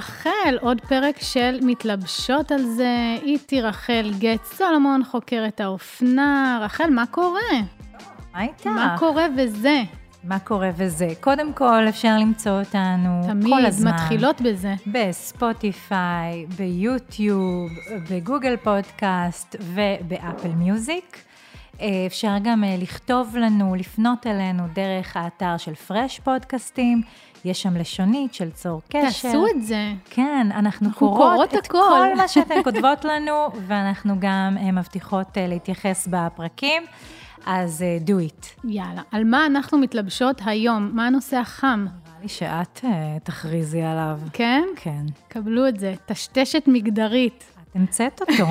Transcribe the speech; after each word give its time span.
רחל, 0.00 0.58
עוד 0.60 0.80
פרק 0.80 1.16
של 1.20 1.58
מתלבשות 1.62 2.52
על 2.52 2.64
זה. 2.64 3.16
איתי 3.22 3.60
רחל 3.60 4.12
גט 4.18 4.44
סולומון, 4.44 5.04
חוקרת 5.04 5.60
האופנה. 5.60 6.58
רחל, 6.62 6.90
מה 6.90 7.06
קורה? 7.06 7.40
מה 8.34 8.42
איתך? 8.42 8.66
מה 8.66 8.96
קורה 8.98 9.26
וזה? 9.36 9.82
מה 10.24 10.38
קורה 10.38 10.70
וזה? 10.76 11.08
קודם 11.20 11.52
כל, 11.52 11.88
אפשר 11.88 12.16
למצוא 12.20 12.60
אותנו 12.60 13.20
תמיד 13.26 13.54
כל 13.54 13.66
הזמן. 13.66 13.94
מתחילות 13.94 14.40
בזה. 14.40 14.74
בספוטיפיי, 14.86 16.46
ביוטיוב, 16.56 17.70
בגוגל 18.10 18.56
פודקאסט 18.56 19.56
ובאפל 19.60 20.48
מיוזיק. 20.48 21.24
אה, 21.80 22.06
אפשר 22.06 22.34
גם 22.42 22.64
אה, 22.64 22.76
לכתוב 22.78 23.36
לנו, 23.36 23.74
לפנות 23.74 24.26
אלינו 24.26 24.62
דרך 24.72 25.16
האתר 25.16 25.56
של 25.56 25.74
פרש 25.74 26.20
פודקאסטים. 26.20 27.02
יש 27.44 27.62
שם 27.62 27.76
לשונית 27.76 28.34
של 28.34 28.50
צור 28.50 28.82
קשר. 28.88 29.28
תעשו 29.28 29.46
את 29.46 29.62
זה. 29.62 29.92
כן, 30.10 30.48
אנחנו 30.54 30.80
אנחנו 30.90 30.98
קוראות, 31.08 31.32
קוראות 31.32 31.54
את 31.54 31.66
הכל. 31.66 31.78
כל 31.78 32.14
מה 32.16 32.28
שאתן 32.28 32.62
כותבות 32.64 33.04
לנו, 33.04 33.48
ואנחנו 33.66 34.14
גם 34.20 34.56
אה, 34.60 34.72
מבטיחות 34.72 35.38
אה, 35.38 35.46
להתייחס 35.46 36.08
בפרקים, 36.10 36.82
אז 37.46 37.82
אה, 37.82 37.98
do 38.06 38.10
it. 38.10 38.68
יאללה, 38.68 39.02
על 39.10 39.24
מה 39.24 39.46
אנחנו 39.46 39.78
מתלבשות 39.78 40.40
היום? 40.44 40.90
מה 40.92 41.06
הנושא 41.06 41.36
החם? 41.36 41.86
נראה 42.04 42.22
לי 42.22 42.28
שאת 42.28 42.84
תכריזי 43.24 43.82
עליו. 43.82 44.20
כן? 44.32 44.62
כן. 44.76 45.02
קבלו 45.28 45.68
את 45.68 45.80
זה. 45.80 45.94
טשטשת 46.06 46.62
מגדרית. 46.66 47.44
את 47.70 47.76
המצאת 47.76 48.20
אותו. 48.20 48.46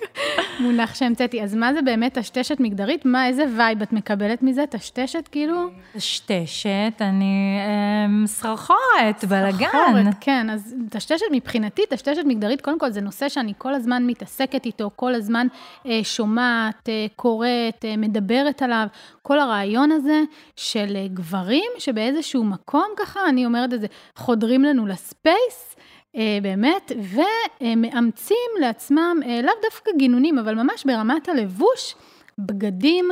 מונח 0.60 0.94
שהמצאתי. 0.94 1.42
אז 1.42 1.54
מה 1.54 1.74
זה 1.74 1.82
באמת 1.82 2.18
טשטשת 2.18 2.60
מגדרית? 2.60 3.04
מה, 3.04 3.26
איזה 3.26 3.44
וייב 3.56 3.82
את 3.82 3.92
מקבלת 3.92 4.42
מזה? 4.42 4.64
טשטשת 4.70 5.28
כאילו? 5.28 5.68
טשטשת, 5.96 6.92
אני 7.00 7.58
אה, 7.58 8.26
סחרחורת, 8.26 9.24
בלאגן. 9.28 9.68
חורת, 9.70 10.14
כן, 10.20 10.50
אז 10.50 10.74
טשטשת 10.90 11.26
מבחינתי, 11.32 11.82
טשטשת 11.90 12.22
מגדרית, 12.26 12.60
קודם 12.60 12.78
כל 12.78 12.90
זה 12.90 13.00
נושא 13.00 13.28
שאני 13.28 13.52
כל 13.58 13.74
הזמן 13.74 14.06
מתעסקת 14.06 14.66
איתו, 14.66 14.90
כל 14.96 15.14
הזמן 15.14 15.46
אה, 15.86 16.00
שומעת, 16.02 16.88
אה, 16.88 17.06
קוראת, 17.16 17.84
אה, 17.84 17.96
מדברת 17.96 18.62
עליו. 18.62 18.86
כל 19.22 19.40
הרעיון 19.40 19.92
הזה 19.92 20.20
של 20.56 20.96
גברים 21.14 21.70
שבאיזשהו 21.78 22.44
מקום 22.44 22.86
ככה, 22.96 23.20
אני 23.28 23.46
אומרת 23.46 23.72
את 23.72 23.80
זה, 23.80 23.86
חודרים 24.16 24.62
לנו 24.62 24.86
לספייס. 24.86 25.71
אה, 26.16 26.38
באמת, 26.42 26.92
ומאמצים 26.96 28.50
לעצמם 28.60 29.16
אה, 29.26 29.42
לאו 29.42 29.52
דווקא 29.62 29.90
גינונים, 29.96 30.38
אבל 30.38 30.54
ממש 30.54 30.84
ברמת 30.84 31.28
הלבוש, 31.28 31.94
בגדים, 32.38 33.08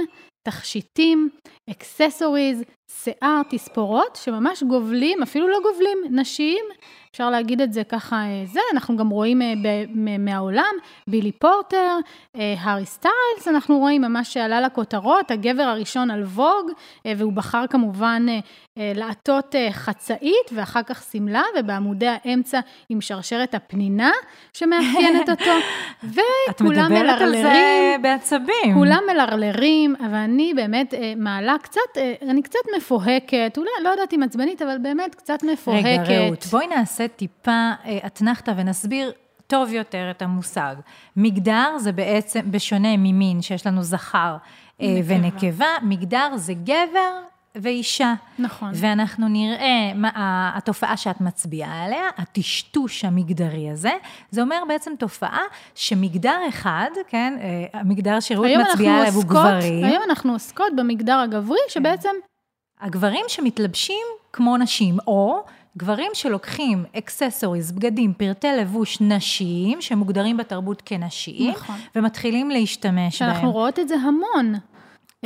תכשיטים, 0.49 1.29
אקססוריז, 1.71 2.63
שיער, 3.05 3.43
תספורות, 3.49 4.19
שממש 4.23 4.63
גובלים, 4.63 5.23
אפילו 5.23 5.49
לא 5.49 5.59
גובלים, 5.63 5.99
נשיים. 6.11 6.65
אפשר 7.13 7.31
להגיד 7.31 7.61
את 7.61 7.73
זה 7.73 7.85
ככה, 7.85 8.17
אה, 8.17 8.43
זה, 8.47 8.61
אנחנו 8.73 8.97
גם 8.97 9.09
רואים 9.09 9.43
אה, 9.43 9.55
מהעולם, 10.19 10.75
בילי 11.09 11.33
פורטר, 11.33 11.97
אה, 12.37 12.55
הארי 12.61 12.87
סטיילס, 12.87 13.49
אנחנו 13.49 13.79
רואים 13.79 14.03
ממש 14.03 14.33
שעלה 14.33 14.61
לכותרות, 14.61 15.31
הגבר 15.31 15.63
הראשון 15.63 16.11
על 16.11 16.23
ווג, 16.23 16.71
והוא 17.17 17.33
בחר 17.33 17.65
כמובן 17.71 18.27
לעטות 18.77 19.55
חצאית 19.71 20.51
ואחר 20.53 20.83
כך 20.83 21.03
שמלה, 21.13 21.43
ובעמודי 21.59 22.07
האמצע 22.09 22.61
עם 22.89 23.01
שרשרת 23.01 23.55
הפנינה 23.55 24.11
שמאפיינת 24.53 25.29
אותו, 25.31 25.51
את 26.51 26.61
וכולם 26.61 26.93
מדברת 26.93 27.21
על 27.21 27.33
זה 27.33 27.43
מלרלרים. 27.43 28.03
בעצבים. 28.03 28.75
כולם 28.75 29.03
מלרלרים, 29.13 29.97
אבל 30.01 30.15
אני 30.15 30.55
באמת 30.55 30.95
מעלה 31.17 31.57
קצת, 31.63 31.99
אני 32.23 32.43
קצת 32.43 32.59
מפוהקת, 32.81 33.55
אולי, 33.57 33.71
לא 33.85 33.89
יודעת 33.89 34.13
אם 34.13 34.23
עצבנית, 34.23 34.63
אבל 34.63 34.79
באמת 34.83 35.15
קצת 35.15 35.43
מפוהקת. 35.43 35.85
רגע, 35.85 36.21
רעות, 36.21 36.47
בואי 36.47 36.67
נעשה 36.67 37.09
טיפה 37.09 37.71
אה, 37.85 37.99
אתנחתא 38.07 38.53
ונסביר 38.57 39.13
טוב 39.47 39.73
יותר 39.73 40.11
את 40.11 40.23
המושג. 40.23 40.75
מגדר 41.17 41.79
זה 41.79 41.93
בעצם, 41.93 42.41
בשונה 42.51 42.97
ממין, 42.97 43.43
שיש 43.43 43.67
לנו 43.67 43.83
זכר 43.83 44.37
אה, 44.81 45.01
ונקבה, 45.07 45.67
מגדר 45.83 46.37
זה 46.37 46.55
גבר 46.55 47.21
ואישה. 47.55 48.15
נכון. 48.39 48.71
ואנחנו 48.75 49.29
נראה 49.29 49.93
מה 49.95 50.11
התופעה 50.55 50.97
שאת 50.97 51.21
מצביעה 51.21 51.85
עליה, 51.85 52.03
הטשטוש 52.19 53.05
המגדרי 53.05 53.71
הזה, 53.71 53.93
זה 54.31 54.43
אומר 54.43 54.63
בעצם 54.69 54.93
תופעה 54.99 55.43
שמגדר 55.75 56.39
אחד, 56.49 56.91
כן, 57.09 57.37
אה, 57.41 57.81
המגדר 57.81 58.19
היום 58.31 58.63
מצביעה 58.63 59.01
עליו 59.01 59.13
הוא 59.13 59.25
גברים. 59.25 59.85
היום 59.85 60.03
אנחנו 60.09 60.33
עוסקות 60.33 60.77
במגדר 60.77 61.19
הגברי, 61.19 61.59
שבעצם, 61.69 62.11
הגברים 62.81 63.25
שמתלבשים 63.29 64.07
כמו 64.33 64.57
נשים, 64.57 64.99
או 65.07 65.45
גברים 65.77 66.11
שלוקחים 66.15 66.85
אקססוריז, 66.99 67.73
בגדים, 67.73 68.13
פרטי 68.13 68.49
לבוש 68.61 69.01
נשיים, 69.01 69.81
שמוגדרים 69.81 70.37
בתרבות 70.37 70.83
כנשיים, 70.85 71.51
נכון. 71.51 71.77
ומתחילים 71.97 72.51
להשתמש 72.51 72.97
בהם. 72.97 73.11
שאנחנו 73.11 73.53
רואות 73.53 73.79
את 73.79 73.89
זה 73.89 73.95
המון. 73.95 74.55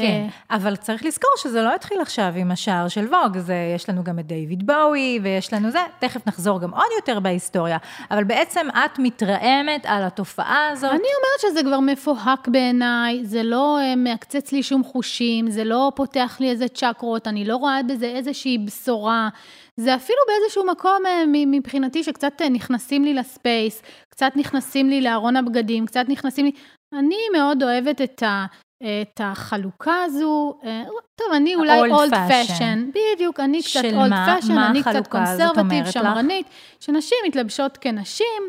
כן, 0.00 0.26
אה, 0.50 0.56
אבל 0.56 0.76
צריך 0.76 1.04
לזכור 1.04 1.30
שזה 1.36 1.62
לא 1.62 1.74
התחיל 1.74 2.00
עכשיו 2.00 2.32
עם 2.36 2.50
השער 2.50 2.88
של 2.88 3.06
ווג, 3.06 3.38
זה, 3.38 3.54
יש 3.74 3.88
לנו 3.88 4.04
גם 4.04 4.18
את 4.18 4.26
דיוויד 4.26 4.66
בואי, 4.66 5.18
ויש 5.22 5.52
לנו 5.52 5.70
זה, 5.70 5.78
תכף 5.98 6.26
נחזור 6.26 6.60
גם 6.60 6.74
עוד 6.74 6.86
יותר 6.96 7.20
בהיסטוריה, 7.20 7.78
אבל 8.10 8.24
בעצם 8.24 8.66
את 8.70 8.98
מתרעמת 8.98 9.86
על 9.86 10.02
התופעה 10.02 10.68
הזאת. 10.72 10.90
אני 10.90 10.98
אומרת 10.98 11.40
שזה 11.40 11.62
כבר 11.62 11.80
מפוהק 11.80 12.48
בעיניי, 12.48 13.24
זה 13.24 13.42
לא 13.42 13.78
אה, 13.80 13.96
מעקצץ 13.96 14.52
לי 14.52 14.62
שום 14.62 14.84
חושים, 14.84 15.50
זה 15.50 15.64
לא 15.64 15.92
פותח 15.96 16.36
לי 16.40 16.50
איזה 16.50 16.68
צ'קרות, 16.68 17.28
אני 17.28 17.44
לא 17.44 17.56
רואה 17.56 17.82
בזה 17.82 18.06
איזושהי 18.06 18.58
בשורה. 18.58 19.28
זה 19.76 19.94
אפילו 19.94 20.18
באיזשהו 20.28 20.66
מקום 20.66 21.06
אה, 21.06 21.24
מבחינתי 21.46 22.04
שקצת 22.04 22.42
נכנסים 22.50 23.04
לי 23.04 23.14
ל 23.14 23.24
space, 23.24 23.82
קצת 24.08 24.32
נכנסים 24.36 24.90
לי 24.90 25.00
לארון 25.00 25.36
הבגדים, 25.36 25.86
קצת 25.86 26.04
נכנסים 26.08 26.44
לי... 26.44 26.52
אני 26.98 27.16
מאוד 27.32 27.62
אוהבת 27.62 28.00
את 28.00 28.22
ה... 28.22 28.46
את 28.84 29.20
החלוקה 29.24 30.02
הזו, 30.04 30.58
אה, 30.64 30.82
טוב, 31.16 31.26
אני 31.36 31.54
אולי 31.54 31.78
old. 31.90 32.14
fashion, 32.28 32.90
בדיוק, 32.90 33.40
אני 33.40 33.62
קצת 33.62 33.84
old? 33.92 34.12
fashion, 34.26 34.58
אני 34.58 34.82
קצת 34.82 35.06
conservative, 35.06 35.58
אומרת 35.58 35.86
לך? 35.86 35.92
שמרנית, 35.92 36.46
שנשים 36.80 37.18
מתלבשות 37.26 37.78
כנשים, 37.80 38.42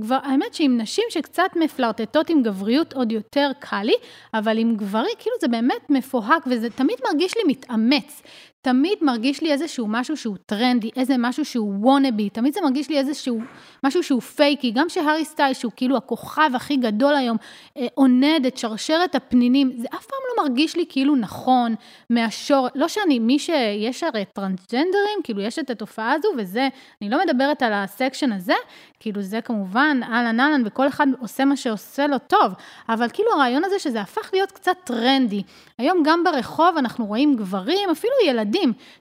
כבר, 0.00 0.18
האמת 0.22 0.54
שעם 0.54 0.80
נשים 0.80 1.04
שקצת 1.10 1.50
מפלרטטות 1.56 2.30
עם 2.30 2.42
גבריות 2.42 2.92
עוד 2.92 3.12
יותר 3.12 3.50
קל 3.58 3.82
לי, 3.82 3.94
אבל 4.34 4.58
עם 4.58 4.76
גברים, 4.76 5.14
כאילו 5.18 5.36
זה 5.40 5.48
באמת 5.48 5.90
מפוהק, 5.90 6.42
וזה 6.46 6.70
תמיד 6.70 6.96
מרגיש 7.04 7.36
לי 7.36 7.42
מתאמץ. 7.46 8.22
תמיד 8.62 8.98
מרגיש 9.02 9.42
לי 9.42 9.52
איזשהו 9.52 9.86
משהו 9.88 10.16
שהוא 10.16 10.36
טרנדי, 10.46 10.90
איזה 10.96 11.14
משהו 11.18 11.44
שהוא 11.44 11.74
wannabe, 11.78 12.28
תמיד 12.30 12.54
זה 12.54 12.60
מרגיש 12.60 12.88
לי 12.88 12.98
איזשהו 12.98 13.40
משהו 13.84 14.02
שהוא 14.02 14.20
פייקי, 14.20 14.70
גם 14.70 14.88
שהארי 14.88 15.24
סטיילס, 15.24 15.54
שהוא 15.54 15.72
כאילו 15.76 15.96
הכוכב 15.96 16.50
הכי 16.54 16.76
גדול 16.76 17.14
היום, 17.14 17.36
אה, 17.76 17.86
עונד 17.94 18.46
את 18.46 18.58
שרשרת 18.58 19.14
הפנינים, 19.14 19.72
זה 19.76 19.88
אף 19.94 20.06
פעם 20.06 20.18
לא 20.28 20.42
מרגיש 20.42 20.76
לי 20.76 20.84
כאילו 20.88 21.16
נכון, 21.16 21.74
מהשור, 22.10 22.68
לא 22.74 22.88
שאני, 22.88 23.18
מי 23.18 23.38
שיש 23.38 24.02
הרי 24.02 24.24
טרנסג'נדרים, 24.32 25.18
כאילו 25.24 25.40
יש 25.40 25.58
את 25.58 25.70
התופעה 25.70 26.12
הזו, 26.12 26.28
וזה, 26.38 26.68
אני 27.02 27.10
לא 27.10 27.18
מדברת 27.24 27.62
על 27.62 27.72
ה 27.72 27.80
section 27.80 28.32
הזה, 28.32 28.54
כאילו 29.00 29.22
זה 29.22 29.40
כמובן 29.40 30.00
אהלן 30.02 30.40
אהלן, 30.40 30.62
וכל 30.64 30.88
אחד 30.88 31.06
עושה 31.20 31.44
מה 31.44 31.56
שעושה 31.56 32.06
לו 32.06 32.18
טוב, 32.18 32.52
אבל 32.88 33.08
כאילו 33.12 33.28
הרעיון 33.32 33.64
הזה 33.64 33.78
שזה 33.78 34.00
הפך 34.00 34.30
להיות 34.32 34.52
קצת 34.52 34.76
טרנדי. 34.84 35.42
היום 35.78 36.02
גם 36.04 36.24
ברחוב 36.24 36.76
אנחנו 36.78 37.06
רואים 37.06 37.36
גברים, 37.36 37.90
אפילו 37.90 38.12
ילדים, 38.26 38.51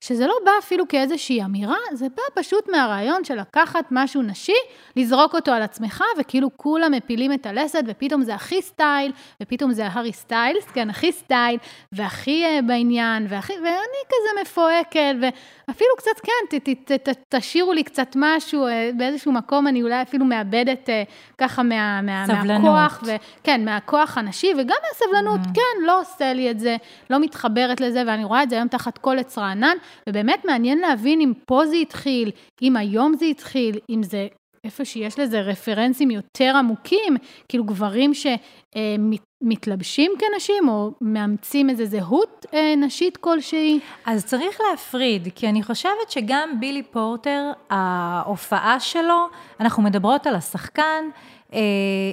שזה 0.02 0.28
לא 0.28 0.34
בא 0.46 0.52
אפילו 0.60 0.88
כאיזושהי 0.88 1.44
אמירה, 1.44 1.78
זה 1.94 2.08
בא 2.10 2.42
פשוט 2.42 2.70
מהרעיון 2.70 3.24
של 3.24 3.40
לקחת 3.40 3.86
משהו 3.92 4.22
נשי, 4.22 4.54
לזרוק 4.96 5.36
אותו 5.36 5.52
על 5.52 5.62
עצמך, 5.62 6.04
וכאילו 6.20 6.50
כולם 6.58 6.92
מפילים 6.92 7.34
את 7.34 7.46
הלסת, 7.46 7.84
ופתאום 7.88 8.22
זה 8.24 8.36
הכי 8.36 8.62
סטייל, 8.62 9.12
ופתאום 9.42 9.74
זה 9.74 9.88
הארי 9.88 10.14
סטיילס, 10.14 10.66
כן, 10.74 10.90
הכי 10.90 11.12
סטייל, 11.12 11.58
והכי 11.92 12.46
אה, 12.46 12.62
בעניין, 12.62 13.26
והכי, 13.30 13.54
ואני 13.54 14.02
כזה 14.08 14.42
מפוהקת, 14.42 15.16
ואפילו 15.22 15.90
קצת, 15.98 16.20
כן, 16.24 16.60
ת, 16.60 16.70
ת, 16.70 16.92
ת, 16.92 17.10
ת, 17.10 17.36
תשאירו 17.36 17.74
לי 17.74 17.84
קצת 17.84 18.16
משהו, 18.16 18.68
אה, 18.68 18.70
באיזשהו 18.98 19.32
מקום 19.32 19.68
אני 19.68 19.84
אולי 19.84 20.02
אפילו 20.02 20.26
מאבדת 20.26 20.90
אה, 20.90 21.12
ככה 21.38 21.64
מה, 21.64 22.02
מה, 22.02 22.26
סבלנות. 22.28 22.62
מהכוח, 22.62 23.04
ו, 23.06 23.12
כן, 23.44 23.66
מהכוח 23.66 24.18
הנשי, 24.18 24.54
וגם 24.58 24.76
מהסבלנות, 24.90 25.42
Mm. 25.42 25.54
כן, 25.54 25.86
לא 25.86 26.00
עושה 26.00 26.34
לי 26.34 26.52
את 26.52 26.60
זה, 26.60 26.78
לא 27.10 27.20
מתחברת 27.20 27.82
לזה, 27.82 28.04
ואני 28.08 28.24
רואה 28.24 28.44
את 28.44 28.50
זה 28.50 28.56
היום 28.56 28.68
תחת 28.68 28.98
כל 28.98 29.20
עץ 29.20 29.38
רענן, 29.42 29.78
ובאמת 30.10 30.46
מעניין 30.46 30.80
להבין 30.80 31.22
אם 31.22 31.34
פה 31.46 31.66
זה 31.66 31.76
התחיל, 31.76 32.32
אם 32.62 32.76
היום 32.76 33.14
זה 33.20 33.26
התחיל, 33.26 33.80
אם 33.90 34.04
זה 34.04 34.28
איפה 34.64 34.86
שיש 34.86 35.20
לזה 35.20 35.42
רפרנסים 35.42 36.12
יותר 36.12 36.54
עמוקים, 36.58 37.18
כאילו 37.50 37.64
גברים 37.64 38.12
שמתלבשים 38.14 40.12
כנשים, 40.20 40.70
או 40.70 40.92
מאמצים 41.02 41.70
איזו 41.70 41.86
זהות 41.86 42.46
אה, 42.54 42.74
נשית 42.78 43.18
כלשהי. 43.18 43.80
אז 44.06 44.26
צריך 44.26 44.58
להפריד, 44.70 45.28
כי 45.36 45.50
אני 45.50 45.64
חושבת 45.64 46.10
שגם 46.10 46.60
בילי 46.60 46.84
פורטר, 46.84 47.52
ההופעה 47.70 48.80
שלו, 48.80 49.28
אנחנו 49.60 49.84
מדברות 49.84 50.28
על 50.28 50.36
השחקן, 50.36 51.04
אה, 51.14 51.41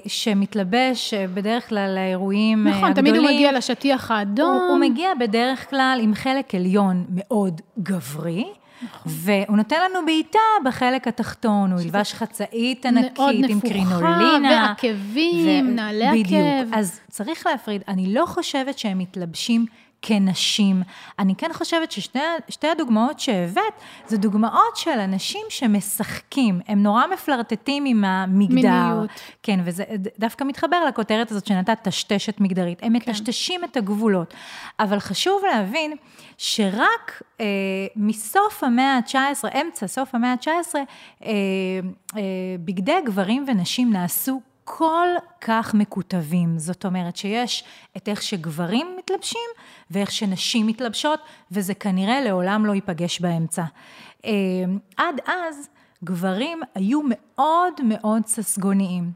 שמתלבש 0.07 1.15
אה, 1.15 1.27
בדרך 1.35 1.69
כלל 1.69 1.95
לאירועים 1.95 2.69
נכון, 2.69 2.85
הגדולים. 2.85 2.95
תמיד 2.95 3.17
הוא 3.17 3.35
מגיע 3.35 3.53
לשטיח 3.53 4.11
האדום. 4.11 4.57
הוא, 4.57 4.63
הוא 4.71 4.79
מגיע 4.79 5.09
בדרך 5.21 5.71
כלל 5.71 5.99
עם 6.03 6.15
חלק 6.15 6.55
עליון 6.55 7.05
מאוד 7.11 7.61
גברי. 7.79 8.45
נכון. 8.83 9.13
והוא 9.13 9.57
נותן 9.57 9.77
לנו 9.85 10.07
בעיטה 10.07 10.39
בחלק 10.65 11.09
התחתון, 11.09 11.73
הוא 11.73 11.81
ילבש 11.81 12.13
חצאית 12.13 12.87
ענקית 12.87 13.45
עם 13.49 13.61
קרינולינה. 13.61 14.01
מאוד 14.01 14.43
נפוחה, 14.43 14.67
ועקבים, 14.69 15.69
ו... 15.69 15.71
נעלי 15.71 16.07
עקב. 16.07 16.19
בדיוק. 16.19 16.75
אז 16.75 17.01
צריך 17.11 17.47
להפריד, 17.47 17.83
אני 17.89 18.15
לא 18.15 18.27
חושבת 18.27 18.79
שהם 18.79 18.99
מתלבשים 18.99 19.67
כנשים. 20.03 20.83
אני 21.19 21.35
כן 21.35 21.51
חושבת 21.53 21.93
ששתי 21.93 22.69
הדוגמאות 22.73 23.21
שהבאת, 23.21 23.63
זה 24.07 24.17
דוגמאות 24.17 24.77
של 24.77 24.91
אנשים 24.91 25.41
שמשחקים, 25.49 26.61
הם 26.69 26.83
נורא 26.83 27.07
מפלרטטים 27.13 27.85
עם 27.85 28.05
המגדר. 28.05 28.55
מיניות. 28.55 29.11
כן, 29.43 29.61
וזה 29.65 29.85
דווקא 30.19 30.45
מתחבר 30.45 30.85
לכותרת 30.89 31.31
הזאת 31.31 31.47
שנתת 31.47 31.79
טשטשת 31.83 32.41
מגדרית. 32.41 32.83
הם 32.83 32.99
כן. 32.99 33.11
מטשטשים 33.11 33.65
את 33.65 33.77
הגבולות. 33.77 34.35
אבל 34.81 34.99
חשוב 34.99 35.43
להבין 35.53 35.93
שרק 36.39 37.23
אה, 37.41 37.47
מסוף 37.97 38.65
המאה 38.65 38.97
ה-19, 38.97 39.61
אמצע 39.61 39.87
סוף 39.87 40.15
המאה 40.15 40.33
ה-19, 40.33 40.49
אה, 40.75 40.81
אה, 42.17 42.23
בגדי 42.65 43.01
גברים 43.05 43.45
ונשים 43.49 43.93
נעשו 43.93 44.41
כל 44.77 45.09
כך 45.41 45.75
מקוטבים. 45.75 46.59
זאת 46.59 46.85
אומרת 46.85 47.17
שיש 47.17 47.65
את 47.97 48.09
איך 48.09 48.23
שגברים 48.23 48.87
מתלבשים 48.99 49.51
ואיך 49.91 50.13
שנשים 50.13 50.67
מתלבשות, 50.67 51.21
וזה 51.51 51.75
כנראה 51.75 52.21
לעולם 52.21 52.67
לא 52.67 52.73
ייפגש 52.73 53.21
באמצע. 53.21 53.65
אה, 54.25 54.31
עד 54.97 55.21
אז 55.27 55.69
גברים 56.05 56.61
היו 56.75 57.01
מאוד 57.05 57.73
מאוד 57.85 58.27
ססגוניים. 58.27 59.13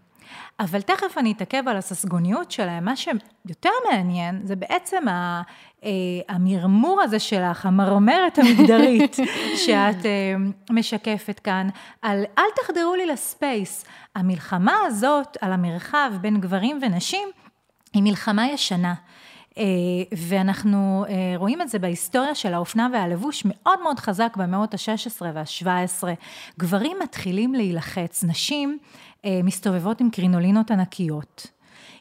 אבל 0.60 0.80
תכף 0.80 1.18
אני 1.18 1.32
אתעכב 1.32 1.62
על 1.68 1.76
הססגוניות 1.76 2.50
שלהם. 2.50 2.84
מה 2.84 2.96
שיותר 2.96 3.70
מעניין 3.90 4.40
זה 4.44 4.56
בעצם 4.56 5.08
ה, 5.08 5.42
אה, 5.84 5.90
המרמור 6.28 7.02
הזה 7.02 7.18
שלך, 7.18 7.66
המרמרת 7.66 8.38
המגדרית 8.38 9.16
שאת 9.66 10.06
אה, 10.06 10.34
משקפת 10.70 11.38
כאן, 11.38 11.68
על 12.02 12.24
אל 12.38 12.44
תחדרו 12.56 12.94
לי 12.94 13.06
לספייס. 13.06 13.84
המלחמה 14.14 14.76
הזאת 14.86 15.36
על 15.40 15.52
המרחב 15.52 16.12
בין 16.20 16.40
גברים 16.40 16.78
ונשים 16.82 17.28
היא 17.92 18.02
מלחמה 18.02 18.46
ישנה. 18.46 18.94
אה, 19.58 19.64
ואנחנו 20.16 21.04
רואים 21.36 21.62
את 21.62 21.68
זה 21.68 21.78
בהיסטוריה 21.78 22.34
של 22.34 22.54
האופנה 22.54 22.88
והלבוש 22.92 23.42
מאוד 23.44 23.82
מאוד 23.82 23.98
חזק 23.98 24.36
במאות 24.36 24.74
ה-16 24.74 25.22
וה-17. 25.34 26.04
גברים 26.58 26.96
מתחילים 27.02 27.54
להילחץ, 27.54 28.24
נשים 28.24 28.78
מסתובבות 29.26 30.00
עם 30.00 30.10
קרינולינות 30.10 30.70
ענקיות. 30.70 31.46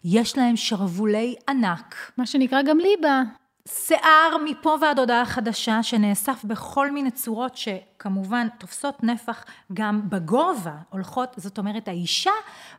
יש 0.03 0.37
להם 0.37 0.55
שרוולי 0.55 1.35
ענק. 1.49 2.11
מה 2.17 2.25
שנקרא 2.25 2.61
גם 2.61 2.77
ליבה. 2.77 3.21
שיער 3.67 4.37
מפה 4.45 4.75
ועד 4.81 4.99
הודעה 4.99 5.25
חדשה 5.25 5.83
שנאסף 5.83 6.43
בכל 6.43 6.91
מיני 6.91 7.11
צורות 7.11 7.57
שכמובן 7.57 8.47
תופסות 8.57 9.03
נפח 9.03 9.43
גם 9.73 10.01
בגובה, 10.09 10.75
הולכות, 10.89 11.33
זאת 11.37 11.57
אומרת 11.57 11.87
האישה 11.87 12.31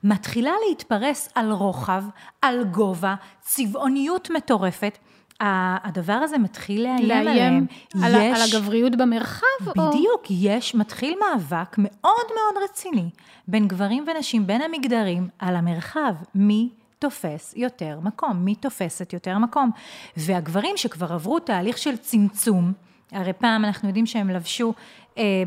מתחילה 0.04 0.52
להתפרס 0.68 1.28
על 1.34 1.52
רוחב, 1.52 2.04
על 2.42 2.64
גובה, 2.64 3.14
צבעוניות 3.40 4.30
מטורפת. 4.30 4.98
הדבר 5.42 6.12
הזה 6.12 6.38
מתחיל 6.38 6.82
לאיים 6.82 7.28
עליהם. 7.28 7.66
על, 8.02 8.14
יש, 8.14 8.38
על 8.38 8.42
הגבריות 8.48 8.96
במרחב? 8.96 9.64
בדיוק, 9.66 10.26
או... 10.30 10.34
יש, 10.34 10.74
מתחיל 10.74 11.14
מאבק 11.20 11.76
מאוד 11.78 12.26
מאוד 12.34 12.64
רציני 12.64 13.10
בין 13.48 13.68
גברים 13.68 14.04
ונשים, 14.06 14.46
בין 14.46 14.62
המגדרים, 14.62 15.28
על 15.38 15.56
המרחב. 15.56 16.14
מי 16.34 16.68
תופס 16.98 17.54
יותר 17.56 17.98
מקום, 18.02 18.44
מי 18.44 18.54
תופסת 18.54 19.12
יותר 19.12 19.38
מקום. 19.38 19.70
והגברים 20.16 20.76
שכבר 20.76 21.12
עברו 21.12 21.38
תהליך 21.38 21.78
של 21.78 21.96
צמצום, 21.96 22.72
הרי 23.12 23.32
פעם 23.32 23.64
אנחנו 23.64 23.88
יודעים 23.88 24.06
שהם 24.06 24.30
לבשו 24.30 24.74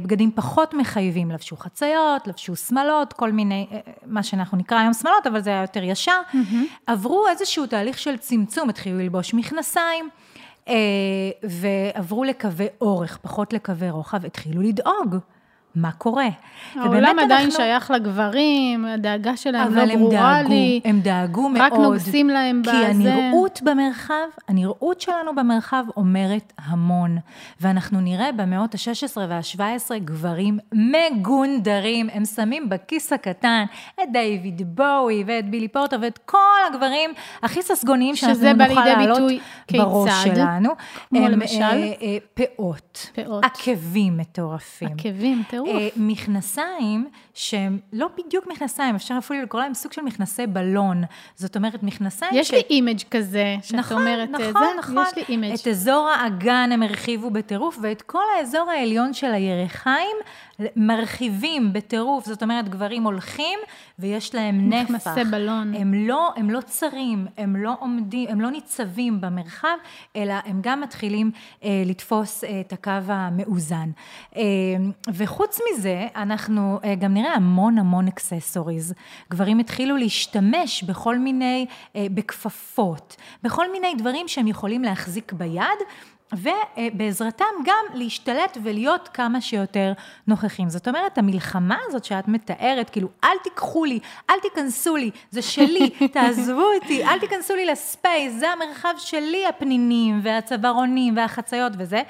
בגדים 0.01 0.31
פחות 0.35 0.73
מחייבים, 0.73 1.31
לבשו 1.31 1.57
חציות, 1.57 2.27
לבשו 2.27 2.55
שמלות, 2.55 3.13
כל 3.13 3.31
מיני, 3.31 3.67
אה, 3.71 3.79
מה 4.05 4.23
שאנחנו 4.23 4.57
נקרא 4.57 4.77
היום 4.77 4.93
שמלות, 4.93 5.27
אבל 5.27 5.41
זה 5.41 5.49
היה 5.49 5.61
יותר 5.61 5.83
ישר, 5.83 6.21
mm-hmm. 6.31 6.55
עברו 6.87 7.27
איזשהו 7.27 7.65
תהליך 7.65 7.99
של 7.99 8.17
צמצום, 8.17 8.69
התחילו 8.69 8.99
ללבוש 8.99 9.33
מכנסיים. 9.33 10.09
אה, 10.67 10.73
ועברו 11.43 12.23
לקווי 12.23 12.67
אורך, 12.81 13.17
פחות 13.21 13.53
לקווי 13.53 13.89
רוחב, 13.89 14.25
התחילו 14.25 14.61
לדאוג. 14.61 15.15
מה 15.75 15.91
קורה. 15.91 16.27
העולם 16.75 17.19
עדיין 17.19 17.45
אנחנו... 17.45 17.51
שייך 17.51 17.91
לגברים, 17.91 18.85
הדאגה 18.85 19.37
שלהם 19.37 19.75
לא 19.75 19.95
ברורה 19.95 20.41
דאגו, 20.41 20.49
לי. 20.49 20.81
הם 20.85 20.99
דאגו 20.99 21.49
מאוד. 21.49 21.61
רק 21.61 21.73
נוגסים 21.73 22.29
להם 22.29 22.61
בזה. 22.61 22.71
כי 22.71 22.77
הנראות 22.85 23.59
במרחב, 23.63 24.13
הנראות 24.47 25.01
שלנו 25.01 25.35
במרחב 25.35 25.83
אומרת 25.97 26.53
המון. 26.65 27.17
ואנחנו 27.61 28.01
נראה 28.01 28.31
במאות 28.31 28.75
ה-16 28.75 29.17
וה-17 29.17 29.99
גברים 29.99 30.59
מגונדרים. 30.73 32.09
הם 32.13 32.25
שמים 32.25 32.69
בכיס 32.69 33.13
הקטן 33.13 33.63
את 34.03 34.11
דיוויד 34.11 34.75
בואי 34.75 35.23
ואת 35.27 35.49
בילי 35.49 35.67
פורטר 35.67 35.97
ואת 36.01 36.19
כל 36.25 36.37
הגברים 36.67 37.13
הכי 37.41 37.61
ססגוניים 37.61 38.15
שאנחנו 38.15 38.53
נוכל 38.53 38.85
לעלות 38.85 39.31
בראש 39.71 40.23
שלנו. 40.23 40.69
כמו 41.09 41.25
הם, 41.25 41.31
למשל? 41.31 41.61
אה, 41.61 41.93
אה, 42.01 42.17
פאות. 42.33 43.09
פאות. 43.15 43.43
עקבים 43.45 44.17
מטורפים. 44.17 44.87
עקבים, 44.87 45.43
תראו. 45.49 45.64
אה, 45.67 45.87
מכנסיים 45.95 47.09
שהם 47.33 47.79
לא 47.93 48.07
בדיוק 48.17 48.47
מכנסיים, 48.47 48.95
אפשר 48.95 49.15
אפילו 49.17 49.41
לקרוא 49.41 49.61
להם 49.61 49.73
סוג 49.73 49.93
של 49.93 50.01
מכנסי 50.01 50.47
בלון. 50.47 51.03
זאת 51.35 51.55
אומרת, 51.55 51.83
מכנסיים 51.83 52.31
יש 52.35 52.47
ש... 52.47 52.51
לי 52.51 52.61
image 52.69 52.99
כזה, 53.11 53.55
שאת 53.63 53.75
נכון, 53.75 53.97
אומרת, 53.97 54.29
נכון, 54.29 54.53
זה, 54.53 54.79
נכון. 54.79 55.03
יש 55.07 55.15
לי 55.15 55.23
image. 55.29 55.53
את 55.61 55.67
אזור 55.67 56.09
האגן 56.09 56.69
הם 56.73 56.83
הרחיבו 56.83 57.29
בטירוף, 57.29 57.77
ואת 57.81 58.01
כל 58.01 58.23
האזור 58.37 58.69
העליון 58.71 59.13
של 59.13 59.33
הירכיים 59.33 60.17
מרחיבים 60.75 61.73
בטירוף. 61.73 62.25
זאת 62.25 62.43
אומרת, 62.43 62.69
גברים 62.69 63.03
הולכים 63.03 63.59
ויש 63.99 64.35
להם 64.35 64.69
נפח. 64.69 64.91
מכנסי 64.91 65.23
בלון. 65.31 65.73
הם 65.75 65.93
לא, 65.93 66.31
הם 66.35 66.49
לא 66.49 66.61
צרים, 66.61 67.27
הם 67.37 67.55
לא 67.55 67.75
עומדים, 67.79 68.29
הם 68.29 68.41
לא 68.41 68.51
ניצבים 68.51 69.21
במרחב, 69.21 69.77
אלא 70.15 70.33
הם 70.45 70.59
גם 70.61 70.81
מתחילים 70.81 71.31
אה, 71.63 71.83
לתפוס 71.85 72.43
אה, 72.43 72.59
את 72.59 72.73
הקו 72.73 72.91
המאוזן. 73.07 73.89
אה, 74.35 74.41
וחוץ 75.13 75.59
מזה, 75.71 76.07
אנחנו 76.15 76.79
אה, 76.83 76.95
גם 76.95 77.13
נראה 77.13 77.33
המון 77.33 77.77
המון 77.77 78.07
accessories. 78.07 78.93
גברים 79.29 79.59
התחילו 79.59 79.97
להשתמש 79.97 80.83
בכל 80.83 81.17
מיני, 81.17 81.65
אה, 81.95 82.07
בכפפות, 82.11 83.15
בכל 83.43 83.71
מיני 83.71 83.95
דברים 83.97 84.27
שהם 84.27 84.47
יכולים 84.47 84.83
להחזיק 84.83 85.33
ביד. 85.33 85.79
ובעזרתם 86.33 87.45
גם 87.65 87.85
להשתלט 87.93 88.57
ולהיות 88.63 89.07
כמה 89.13 89.41
שיותר 89.41 89.93
נוכחים. 90.27 90.69
זאת 90.69 90.87
אומרת, 90.87 91.17
המלחמה 91.17 91.77
הזאת 91.87 92.05
שאת 92.05 92.27
מתארת, 92.27 92.89
כאילו, 92.89 93.07
אל 93.23 93.37
תיקחו 93.43 93.85
לי, 93.85 93.99
אל 94.29 94.35
תיכנסו 94.41 94.95
לי, 94.95 95.11
זה 95.31 95.41
שלי, 95.41 95.89
תעזבו 96.13 96.65
אותי, 96.75 97.05
אל 97.05 97.19
תיכנסו 97.19 97.55
לי 97.55 97.65
לספייס, 97.65 98.33
זה 98.39 98.49
המרחב 98.49 98.93
שלי, 98.97 99.47
הפנינים 99.47 100.19
והצווארונים 100.23 101.17
והחציות 101.17 101.73
וזה. 101.77 102.01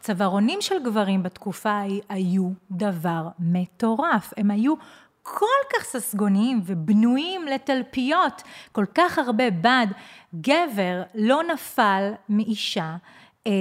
צווארונים 0.00 0.60
של 0.60 0.82
גברים 0.84 1.22
בתקופה 1.22 1.70
ההיא 1.70 2.00
היו 2.08 2.50
דבר 2.70 3.28
מטורף. 3.38 4.32
הם 4.36 4.50
היו 4.50 4.74
כל 5.22 5.46
כך 5.72 5.84
ססגוניים 5.84 6.60
ובנויים 6.66 7.46
לתלפיות, 7.46 8.42
כל 8.72 8.84
כך 8.94 9.18
הרבה 9.18 9.50
בד. 9.50 9.86
גבר 10.34 11.02
לא 11.14 11.42
נפל 11.52 12.12
מאישה. 12.28 12.96
אה, 13.46 13.52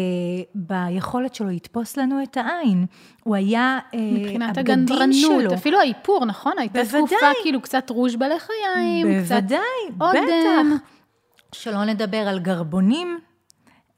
ביכולת 0.56 1.36
שלו 1.36 1.50
לתפוס 1.50 1.98
לנו 1.98 2.24
את 2.24 2.38
העין. 2.38 2.86
הוא 3.24 3.36
היה, 3.36 3.80
אה, 3.94 4.00
מבחינת 4.14 4.58
הגנדרנות. 4.58 5.52
אפילו 5.54 5.80
האיפור, 5.80 6.26
נכון? 6.26 6.54
הייתה 6.58 6.84
בוודאי. 6.84 7.02
תקופה 7.08 7.26
כאילו 7.44 7.62
קצת 7.62 7.90
רוז' 7.90 8.16
בלחיים, 8.16 9.08
בוודאי, 9.08 9.60
קצת 9.90 10.02
אודם. 10.02 10.24
בטח. 10.24 10.86
שלא 11.52 11.86
נדבר 11.86 12.28
על 12.28 12.40
גרבונים. 12.40 13.20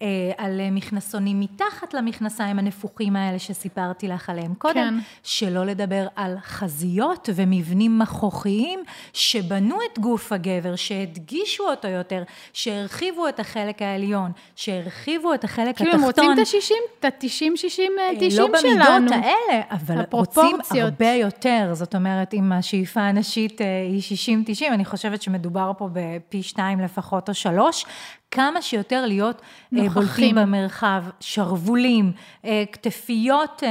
אה, 0.01 0.07
על 0.37 0.61
מכנסונים 0.71 1.39
מתחת 1.39 1.93
למכנסיים 1.93 2.59
הנפוחים 2.59 3.15
האלה 3.15 3.39
שסיפרתי 3.39 4.07
לך 4.07 4.29
עליהם 4.29 4.53
קודם, 4.53 4.73
כן. 4.73 4.93
שלא 5.23 5.65
לדבר 5.65 6.07
על 6.15 6.35
חזיות 6.43 7.29
ומבנים 7.35 7.99
מכוחיים 7.99 8.79
שבנו 9.13 9.77
את 9.91 9.99
גוף 9.99 10.31
הגבר, 10.31 10.75
שהדגישו 10.75 11.63
אותו 11.63 11.87
יותר, 11.87 12.23
שהרחיבו 12.53 13.27
את 13.27 13.39
החלק 13.39 13.81
העליון, 13.81 14.31
שהרחיבו 14.55 15.33
את 15.33 15.43
החלק 15.43 15.77
כאילו, 15.77 15.91
התחתון. 15.91 16.25
הם 16.25 16.31
רוצים 16.31 16.31
את 16.33 16.47
ה-60, 16.47 16.99
את 16.99 17.05
ה-90, 17.05 17.57
60, 17.57 17.91
אה, 17.99 18.09
90 18.19 18.51
לא 18.51 18.59
שלנו. 18.59 18.99
במידות 18.99 19.11
האלה, 19.11 19.61
אבל 19.71 19.95
רוצים. 20.11 20.57
הרבה 20.71 21.11
יותר. 21.11 21.69
זאת 21.73 21.95
אומרת, 21.95 22.33
אם 22.33 22.51
השאיפה 22.51 23.01
הנשית 23.01 23.61
אה, 23.61 23.65
היא 23.89 24.01
60-90, 24.61 24.73
אני 24.73 24.85
חושבת 24.85 25.21
שמדובר 25.21 25.71
פה 25.77 25.89
בפי 25.93 26.43
שתיים 26.43 26.79
לפחות 26.79 27.29
או 27.29 27.33
שלוש. 27.33 27.85
כמה 28.31 28.61
שיותר 28.61 29.05
להיות 29.05 29.41
אה, 29.41 29.83
נוכחים. 29.83 29.93
בולטים 29.93 30.35
במרחב, 30.35 31.03
שרוולים, 31.19 32.11
אה, 32.45 32.63
כתפיות 32.71 33.63
אה, 33.63 33.69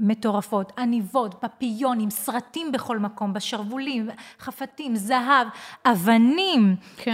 מטורפות, 0.00 0.72
עניבות, 0.78 1.34
פפיונים, 1.40 2.10
סרטים 2.10 2.72
בכל 2.72 2.98
מקום, 2.98 3.32
בשרוולים, 3.32 4.10
חפתים, 4.40 4.96
זהב, 4.96 5.46
אבנים, 5.86 6.76
כן. 6.96 7.12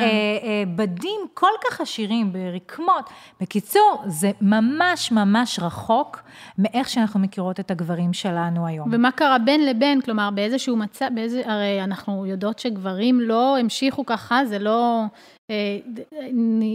בדים 0.77 1.21
כל 1.35 1.51
כך 1.65 1.81
עשירים 1.81 2.33
ברקמות. 2.33 3.11
בקיצור, 3.41 4.03
זה 4.07 4.31
ממש 4.41 5.13
ממש 5.13 5.59
רחוק 5.63 6.23
מאיך 6.59 6.89
שאנחנו 6.89 7.21
מכירות 7.21 7.61
את 7.61 7.71
הגברים 7.71 8.13
שלנו 8.13 8.67
היום. 8.67 8.89
ומה 8.93 9.11
קרה 9.11 9.39
בין 9.39 9.67
לבין, 9.67 10.01
כלומר, 10.01 10.31
באיזשהו 10.31 10.77
מצב, 10.77 11.07
באיזה, 11.15 11.43
הרי 11.45 11.85
אנחנו 11.85 12.27
יודעות 12.27 12.59
שגברים 12.59 13.21
לא 13.21 13.59
המשיכו 13.59 14.07
ככה, 14.07 14.45
זה 14.45 14.59
לא 14.59 15.05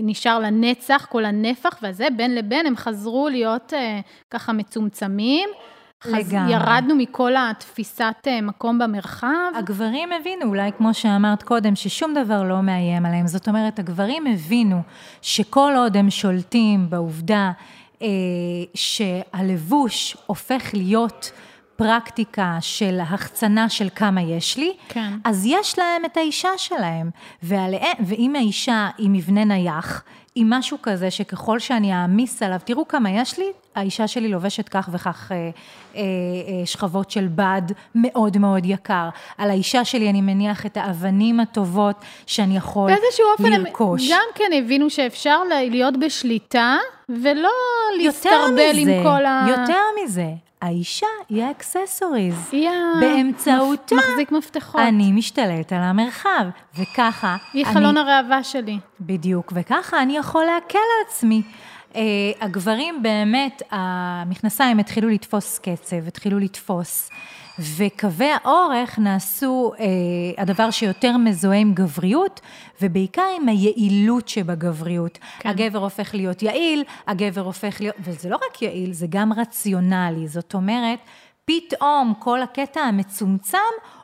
נשאר 0.04 0.40
לנצח, 0.40 1.08
כל 1.10 1.26
הנפח, 1.26 1.80
וזה, 1.84 2.08
בין 2.18 2.36
לבין 2.36 2.66
הם 2.66 2.76
חזרו 2.76 3.30
להיות 3.30 3.74
אה, 3.74 4.00
ככה 4.32 4.54
מצומצמים. 4.54 5.50
לגמרי. 6.06 6.54
ירדנו 6.54 6.96
מכל 6.96 7.34
התפיסת 7.38 8.16
אה, 8.28 8.42
מקום 8.42 8.80
במרחב. 8.80 9.28
הגברים 9.56 10.10
הבינו, 10.12 10.46
אולי 10.46 10.72
כמו 10.78 10.94
שאמרת 10.94 11.44
קודם, 11.44 11.76
ששום 11.76 12.14
דבר 12.14 12.44
לא 12.44 12.62
מאיים 12.62 13.06
עליהם. 13.06 13.28
זאת 13.28 13.48
אומרת, 13.48 13.80
הגברים 13.80 14.28
הבינו 14.28 14.82
שכל 15.22 15.74
עוד 15.78 15.98
הם 15.98 16.10
שולטים 16.10 16.90
בעובדה 16.90 17.52
אה, 18.02 18.08
שהלבוש 18.74 20.18
הופך 20.26 20.70
להיות 20.74 21.32
פרקטיקה 21.76 22.58
של 22.62 23.00
החצנה 23.00 23.70
של 23.70 23.88
כמה 23.96 24.22
יש 24.22 24.58
לי, 24.58 24.74
כן. 24.90 25.14
אז 25.24 25.46
יש 25.46 25.80
להם 25.80 26.06
את 26.06 26.18
האישה 26.18 26.50
שלהם. 26.58 27.10
ועליהם, 27.44 27.98
ואם 28.08 28.36
האישה 28.36 28.90
היא 28.98 29.10
מבנה 29.10 29.46
נייח, 29.46 30.04
היא 30.36 30.46
משהו 30.48 30.78
כזה 30.82 31.12
שככל 31.12 31.60
שאני 31.60 31.94
אעמיס 31.94 32.44
עליו, 32.44 32.60
תראו 32.66 32.88
כמה 32.88 33.10
יש 33.12 33.40
לי, 33.40 33.46
האישה 33.76 34.08
שלי 34.08 34.28
לובשת 34.28 34.70
כך 34.70 34.90
וכך 34.92 35.32
אה, 35.32 35.38
אה, 35.96 36.02
אה, 36.02 36.66
שכבות 36.66 37.12
של 37.12 37.28
בד 37.36 37.62
מאוד 37.96 38.38
מאוד 38.38 38.66
יקר. 38.66 39.10
על 39.38 39.50
האישה 39.50 39.86
שלי 39.86 40.10
אני 40.10 40.22
מניח 40.22 40.66
את 40.66 40.78
האבנים 40.78 41.40
הטובות 41.40 41.96
שאני 42.26 42.58
יכול 42.58 42.92
באיזשהו 42.92 43.26
אופן 43.32 43.54
הם 43.54 43.66
לרכוש. 43.66 44.12
גם 44.12 44.26
כן 44.36 44.52
הבינו 44.58 44.90
שאפשר 44.90 45.40
להיות 45.70 45.98
בשליטה, 45.98 46.78
ולא 47.10 47.50
להסתרבל 47.98 48.72
מזה, 48.76 48.92
עם 48.92 49.04
כל 49.04 49.26
ה... 49.26 49.46
יותר 49.50 49.82
מזה, 50.04 50.28
האישה 50.64 51.08
היא 51.30 51.44
ה 51.44 51.51
accessories. 51.51 52.36
היא 52.52 52.70
ה- 52.70 53.00
באמצעותה 53.00 53.96
מחזיק 53.96 54.32
מפתחות. 54.32 54.82
אני 54.82 55.12
משתלט 55.12 55.74
על 55.74 55.82
המרחב, 55.82 56.46
וככה 56.80 57.38
היא 57.54 57.66
אני 57.66 57.74
חלון 57.74 57.98
הראווה 57.98 58.44
שלי. 58.44 58.80
בדיוק, 59.02 59.54
וככה 59.56 60.02
אני 60.02 60.18
יכול 60.18 60.46
להקל 60.46 60.78
על 60.78 61.08
עצמי. 61.08 61.42
Uh, 61.92 61.96
הגברים 62.42 63.04
באמת, 63.04 63.62
המכנסיים 63.72 64.80
התחילו 64.80 65.10
לתפוס 65.10 65.60
קצב, 65.60 66.08
התחילו 66.08 66.40
לתפוס, 66.40 67.10
וקווי 67.60 68.30
האורך 68.44 69.00
נעשו 69.00 69.72
uh, 69.76 69.82
הדבר 70.42 70.72
שיותר 70.72 71.18
מזוהה 71.18 71.58
עם 71.58 71.74
גבריות, 71.74 72.42
ובעיקר 72.82 73.26
עם 73.42 73.50
היעילות 73.50 74.28
שבגבריות. 74.28 75.20
כן. 75.40 75.50
הגבר 75.50 75.80
הופך 75.80 76.16
להיות 76.16 76.42
יעיל, 76.44 76.84
הגבר 77.08 77.42
הופך 77.42 77.82
להיות, 77.82 77.96
וזה 78.00 78.30
לא 78.30 78.36
רק 78.36 78.62
יעיל, 78.62 78.94
זה 78.94 79.08
גם 79.10 79.34
רציונלי. 79.34 80.28
זאת 80.28 80.54
אומרת, 80.54 81.00
פתאום 81.46 82.14
כל 82.20 82.42
הקטע 82.42 82.82
המצומצם 82.82 83.58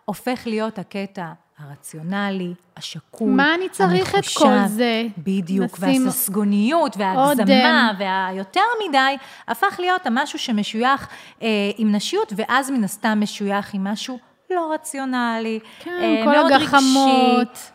הופך 0.05 0.41
להיות 0.45 0.79
הקטע 0.79 1.25
הרציונלי, 1.59 2.53
השקול, 2.77 3.29
מה 3.29 3.55
אני 3.55 3.69
צריך 3.69 4.09
את 4.09 4.15
המחושב. 4.15 4.39
כל 4.39 4.67
זה? 4.67 5.03
בדיוק, 5.17 5.79
נשים 5.79 6.05
והססגוניות 6.05 6.97
וההגזמה 6.97 7.91
והיותר 7.99 8.61
מדי, 8.89 9.15
הפך 9.47 9.75
להיות 9.79 10.05
המשהו 10.05 10.39
שמשוייך 10.39 11.07
אה, 11.41 11.47
עם 11.77 11.95
נשיות, 11.95 12.33
ואז 12.35 12.69
מן 12.71 12.83
הסתם 12.83 13.19
משוייך 13.21 13.73
עם 13.73 13.83
משהו 13.83 14.19
לא 14.51 14.71
רציונלי, 14.73 15.59
כן, 15.79 15.91
אה, 16.01 16.21
כל 16.25 16.31
מאוד 16.31 16.51
הגחמות. 16.51 17.47
רגשי. 17.47 17.71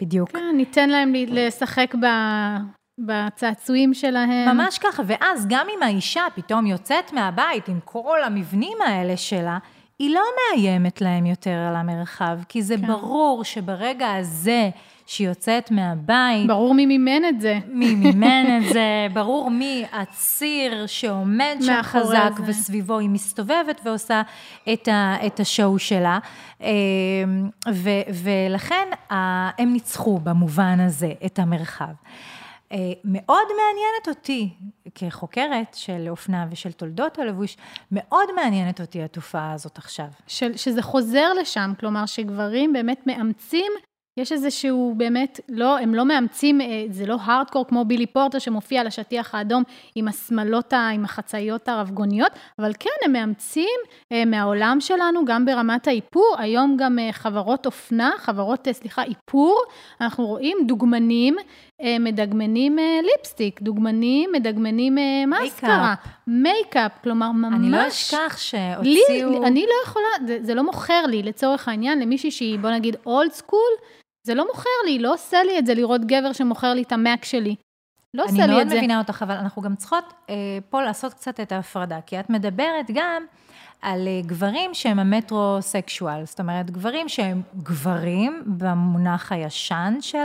בדיוק. 0.00 0.30
כן, 0.32 0.56
ניתן 0.56 0.90
להם 0.90 1.12
לשחק 1.28 1.94
ב- 2.02 2.56
בצעצועים 2.98 3.94
שלהם. 3.94 4.48
ממש 4.56 4.78
ככה, 4.78 5.02
ואז 5.06 5.46
גם 5.48 5.66
אם 5.76 5.82
האישה 5.82 6.22
פתאום 6.34 6.66
יוצאת 6.66 7.12
מהבית 7.12 7.68
עם 7.68 7.78
כל 7.84 8.22
המבנים 8.24 8.78
האלה 8.86 9.16
שלה, 9.16 9.58
היא 9.98 10.14
לא 10.14 10.22
מאיימת 10.36 11.00
להם 11.00 11.26
יותר 11.26 11.50
על 11.68 11.76
המרחב, 11.76 12.38
כי 12.48 12.62
זה 12.62 12.76
כן. 12.76 12.86
ברור 12.86 13.44
שברגע 13.44 14.14
הזה 14.14 14.70
שהיא 15.06 15.28
יוצאת 15.28 15.70
מהבית, 15.70 16.46
ברור 16.46 16.74
מי 16.74 16.86
מימן 16.86 17.24
את 17.28 17.40
זה. 17.40 17.58
מי 17.68 17.94
מימן 17.94 18.58
את 18.58 18.72
זה, 18.72 19.06
ברור 19.14 19.50
מי 19.50 19.84
הציר 19.92 20.86
שעומד 20.86 21.56
שם 21.60 21.82
חזק 21.82 22.32
זה. 22.36 22.42
וסביבו 22.46 22.98
היא 22.98 23.08
מסתובבת 23.08 23.80
ועושה 23.84 24.22
את, 24.72 24.88
ה, 24.88 25.16
את 25.26 25.40
השואו 25.40 25.78
שלה. 25.78 26.18
אמ, 26.60 26.66
ו, 27.72 27.90
ולכן 28.22 28.88
הם 29.58 29.72
ניצחו 29.72 30.18
במובן 30.18 30.80
הזה 30.80 31.12
את 31.26 31.38
המרחב. 31.38 31.92
אה, 32.72 32.78
מאוד 33.04 33.46
מעניינת 33.48 34.08
אותי, 34.08 34.48
כחוקרת 34.98 35.74
של 35.74 36.06
אופנה 36.08 36.46
ושל 36.50 36.72
תולדות 36.72 37.18
הלבוש, 37.18 37.56
מאוד 37.92 38.34
מעניינת 38.36 38.80
אותי 38.80 39.02
התופעה 39.02 39.52
הזאת 39.52 39.78
עכשיו. 39.78 40.06
של, 40.26 40.56
שזה 40.56 40.82
חוזר 40.82 41.32
לשם, 41.40 41.72
כלומר 41.80 42.06
שגברים 42.06 42.72
באמת 42.72 43.06
מאמצים, 43.06 43.72
יש 44.18 44.32
איזשהו 44.32 44.94
באמת, 44.96 45.40
לא, 45.48 45.78
הם 45.78 45.94
לא 45.94 46.04
מאמצים, 46.04 46.60
אה, 46.60 46.84
זה 46.90 47.06
לא 47.06 47.16
הארדקור 47.20 47.66
כמו 47.68 47.84
בילי 47.84 48.06
פורטר 48.06 48.38
שמופיע 48.38 48.80
על 48.80 48.86
השטיח 48.86 49.34
האדום 49.34 49.62
עם 49.94 50.08
השמלות, 50.08 50.72
עם 50.72 51.04
החצאיות 51.04 51.68
הרבגוניות, 51.68 52.32
אבל 52.58 52.72
כן, 52.78 52.90
הם 53.04 53.12
מאמצים 53.12 53.78
אה, 54.12 54.24
מהעולם 54.24 54.76
שלנו, 54.80 55.24
גם 55.24 55.44
ברמת 55.44 55.86
האיפור, 55.86 56.36
היום 56.38 56.76
גם 56.78 56.98
אה, 56.98 57.12
חברות 57.12 57.66
אופנה, 57.66 58.10
חברות, 58.18 58.68
סליחה, 58.72 59.02
איפור, 59.02 59.62
אנחנו 60.00 60.26
רואים 60.26 60.58
דוגמנים 60.66 61.36
מדגמנים 62.00 62.78
אה, 62.78 63.00
ליפסטיק, 63.02 63.62
דוגמנים 63.62 64.30
מדגמנים 64.32 64.98
אה, 64.98 65.24
מסקרה, 65.26 65.94
מייקאפ, 66.26 66.92
כלומר 67.02 67.32
ממש... 67.32 67.54
אני 67.54 67.70
לא 67.70 67.88
אשכח 67.88 68.36
שהוציאו... 68.38 69.46
אני 69.46 69.62
לא 69.62 69.74
יכולה, 69.84 70.06
זה, 70.26 70.38
זה 70.42 70.54
לא 70.54 70.64
מוכר 70.64 71.06
לי, 71.06 71.22
לצורך 71.22 71.68
העניין, 71.68 71.98
למישהי 71.98 72.30
שהיא, 72.30 72.58
בוא 72.58 72.70
נגיד, 72.70 72.96
old 73.06 73.32
school, 73.32 73.70
זה 74.26 74.34
לא 74.34 74.46
מוכר 74.46 74.70
לי, 74.86 74.98
לא 74.98 75.14
עושה 75.14 75.42
לי 75.42 75.58
את 75.58 75.66
זה 75.66 75.74
לראות 75.74 76.04
גבר 76.04 76.32
שמוכר 76.32 76.74
לי 76.74 76.82
את 76.82 76.92
המק 76.92 77.24
שלי. 77.24 77.54
לא 78.14 78.24
עושה 78.24 78.34
אני 78.34 78.46
לי 78.46 78.52
מאוד 78.52 78.60
את 78.60 78.70
זה. 78.70 78.76
מבינה 78.76 78.98
אותך, 78.98 79.22
אבל 79.22 79.34
אנחנו 79.34 79.62
גם 79.62 79.76
צריכות 79.76 80.12
אה, 80.30 80.34
פה 80.70 80.82
לעשות 80.82 81.14
קצת 81.14 81.40
את 81.40 81.52
ההפרדה, 81.52 82.00
כי 82.06 82.20
את 82.20 82.30
מדברת 82.30 82.86
גם 82.94 83.24
על 83.82 84.08
אה, 84.08 84.20
גברים 84.26 84.70
שהם 84.74 84.98
ה 84.98 85.08
metrosexual, 85.08 86.24
זאת 86.24 86.40
אומרת, 86.40 86.70
גברים 86.70 87.08
שהם 87.08 87.42
גברים 87.62 88.42
במונח 88.46 89.32
הישן 89.32 89.94
של 90.00 90.18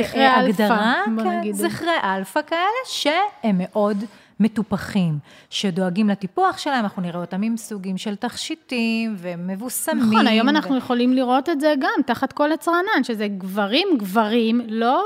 זכרי 0.00 0.26
אלפא, 0.26 0.36
ההגדרה, 0.36 0.94
בוא 1.14 1.24
כן. 1.24 1.52
זכרי 1.52 1.96
אלפא 2.04 2.40
כאלה, 2.46 2.60
שהם 2.86 3.56
מאוד 3.58 4.04
מטופחים, 4.40 5.18
שדואגים 5.50 6.08
לטיפוח 6.08 6.58
שלהם, 6.58 6.84
אנחנו 6.84 7.02
נראה 7.02 7.20
אותם 7.20 7.42
עם 7.42 7.56
סוגים 7.56 7.98
של 7.98 8.16
תכשיטים 8.16 9.14
ומבוסמים. 9.18 10.12
נכון, 10.12 10.26
היום 10.26 10.46
ו- 10.46 10.50
אנחנו 10.50 10.76
יכולים 10.76 11.12
לראות 11.12 11.48
את 11.48 11.60
זה 11.60 11.74
גם 11.80 12.02
תחת 12.06 12.32
כל 12.32 12.52
עץ 12.52 12.68
רענן, 12.68 13.04
שזה 13.04 13.28
גברים 13.28 13.88
גברים, 13.98 14.60
לא 14.68 15.02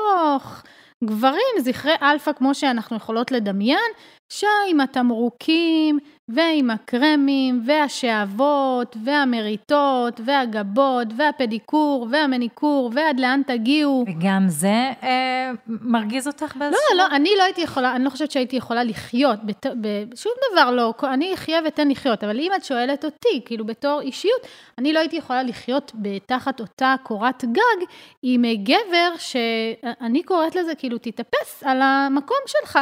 גברים, 1.04 1.54
זכרי 1.58 1.92
אלפא, 2.02 2.32
כמו 2.32 2.54
שאנחנו 2.54 2.96
יכולות 2.96 3.32
לדמיין, 3.32 3.90
שעם 4.28 4.80
התמרוקים, 4.82 5.98
ועם 6.28 6.70
הקרמים, 6.70 7.62
והשעוות, 7.66 8.96
והמריטות, 9.04 10.20
והגבות, 10.24 11.08
והפדיקור, 11.16 12.06
והמניקור, 12.10 12.90
ועד 12.94 13.20
לאן 13.20 13.42
תגיעו. 13.46 14.04
וגם 14.08 14.44
זה 14.48 14.92
אה, 15.02 15.50
מרגיז 15.66 16.26
אותך 16.26 16.56
באיזשהו... 16.56 16.82
לא, 16.96 17.04
לא, 17.04 17.16
אני 17.16 17.30
לא 17.38 17.42
הייתי 17.42 17.60
יכולה, 17.60 17.96
אני 17.96 18.04
לא 18.04 18.10
חושבת 18.10 18.30
שהייתי 18.30 18.56
יכולה 18.56 18.84
לחיות, 18.84 19.44
בת, 19.44 19.66
בשום 19.80 20.32
דבר 20.52 20.70
לא, 20.70 20.94
אני 21.02 21.34
אחיה 21.34 21.60
ואתן 21.64 21.88
לחיות, 21.88 22.24
אבל 22.24 22.40
אם 22.40 22.50
את 22.56 22.64
שואלת 22.64 23.04
אותי, 23.04 23.42
כאילו 23.44 23.66
בתור 23.66 24.00
אישיות, 24.00 24.46
אני 24.78 24.92
לא 24.92 24.98
הייתי 24.98 25.16
יכולה 25.16 25.42
לחיות 25.42 25.92
תחת 26.26 26.60
אותה 26.60 26.94
קורת 27.02 27.44
גג 27.44 27.86
עם 28.22 28.44
גבר 28.62 29.16
שאני 29.18 30.22
קוראת 30.22 30.56
לזה, 30.56 30.74
כאילו, 30.74 30.98
תתאפס 30.98 31.62
על 31.64 31.82
המקום 31.82 32.38
שלך. 32.46 32.78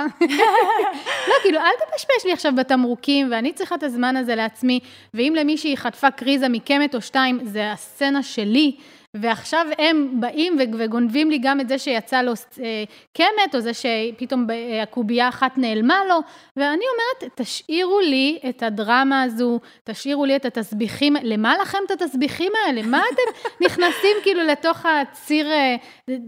לא, 1.29 1.35
כאילו, 1.43 1.59
אל 1.59 1.73
תפשפש 1.87 2.25
לי 2.25 2.33
עכשיו 2.33 2.53
בתמרוקים, 2.57 3.32
ואני 3.33 3.53
צריכה 3.53 3.75
את 3.75 3.83
הזמן 3.83 4.17
הזה 4.17 4.35
לעצמי, 4.35 4.81
ואם 5.15 5.35
למישהי 5.37 5.77
חטפה 5.77 6.11
קריזה 6.11 6.49
מקמת 6.49 6.95
או 6.95 7.01
שתיים, 7.01 7.41
זה 7.45 7.73
הסצנה 7.73 8.23
שלי. 8.23 8.77
ועכשיו 9.17 9.67
הם 9.79 10.21
באים 10.21 10.57
וגונבים 10.79 11.31
לי 11.31 11.39
גם 11.43 11.61
את 11.61 11.69
זה 11.69 11.79
שיצא 11.79 12.23
לו 12.23 12.33
אה, 12.63 12.85
קמת, 13.13 13.55
או 13.55 13.61
זה 13.61 13.71
שפתאום 13.75 14.47
אה, 14.51 14.83
הקובייה 14.83 15.29
אחת 15.29 15.59
נעלמה 15.59 16.05
לו, 16.09 16.15
ואני 16.57 16.85
אומרת, 16.93 17.33
תשאירו 17.35 18.01
לי 18.01 18.39
את 18.49 18.63
הדרמה 18.63 19.23
הזו, 19.23 19.61
תשאירו 19.85 20.25
לי 20.25 20.37
את 20.37 20.45
התסביכים, 20.45 21.17
למה 21.23 21.59
לכם 21.59 21.79
את 21.87 21.91
התסביכים 21.91 22.53
האלה? 22.67 22.83
מה 22.83 23.03
אתם 23.13 23.49
נכנסים 23.67 24.17
כאילו 24.23 24.43
לתוך 24.43 24.87
הציר, 24.87 25.51
אה, 25.51 25.77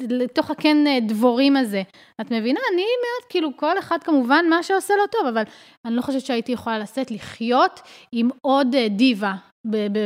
לתוך 0.09 0.51
הקן 0.51 0.85
דבורים 1.07 1.57
הזה? 1.57 1.83
את 2.21 2.31
מבינה? 2.31 2.61
אני 2.73 2.83
מאוד, 2.83 3.31
כאילו, 3.31 3.57
כל 3.57 3.79
אחד 3.79 3.99
כמובן 4.03 4.45
מה 4.51 4.63
שעושה 4.63 4.95
לו 4.95 5.07
טוב, 5.07 5.27
אבל 5.27 5.43
אני 5.85 5.97
לא 5.97 6.03
חושבת 6.03 6.27
שהייתי 6.27 6.53
יכולה 6.53 6.79
לשאת 6.79 7.11
לחיות 7.11 7.81
עם 8.13 8.29
עוד 8.43 8.77
דיבה 8.91 9.33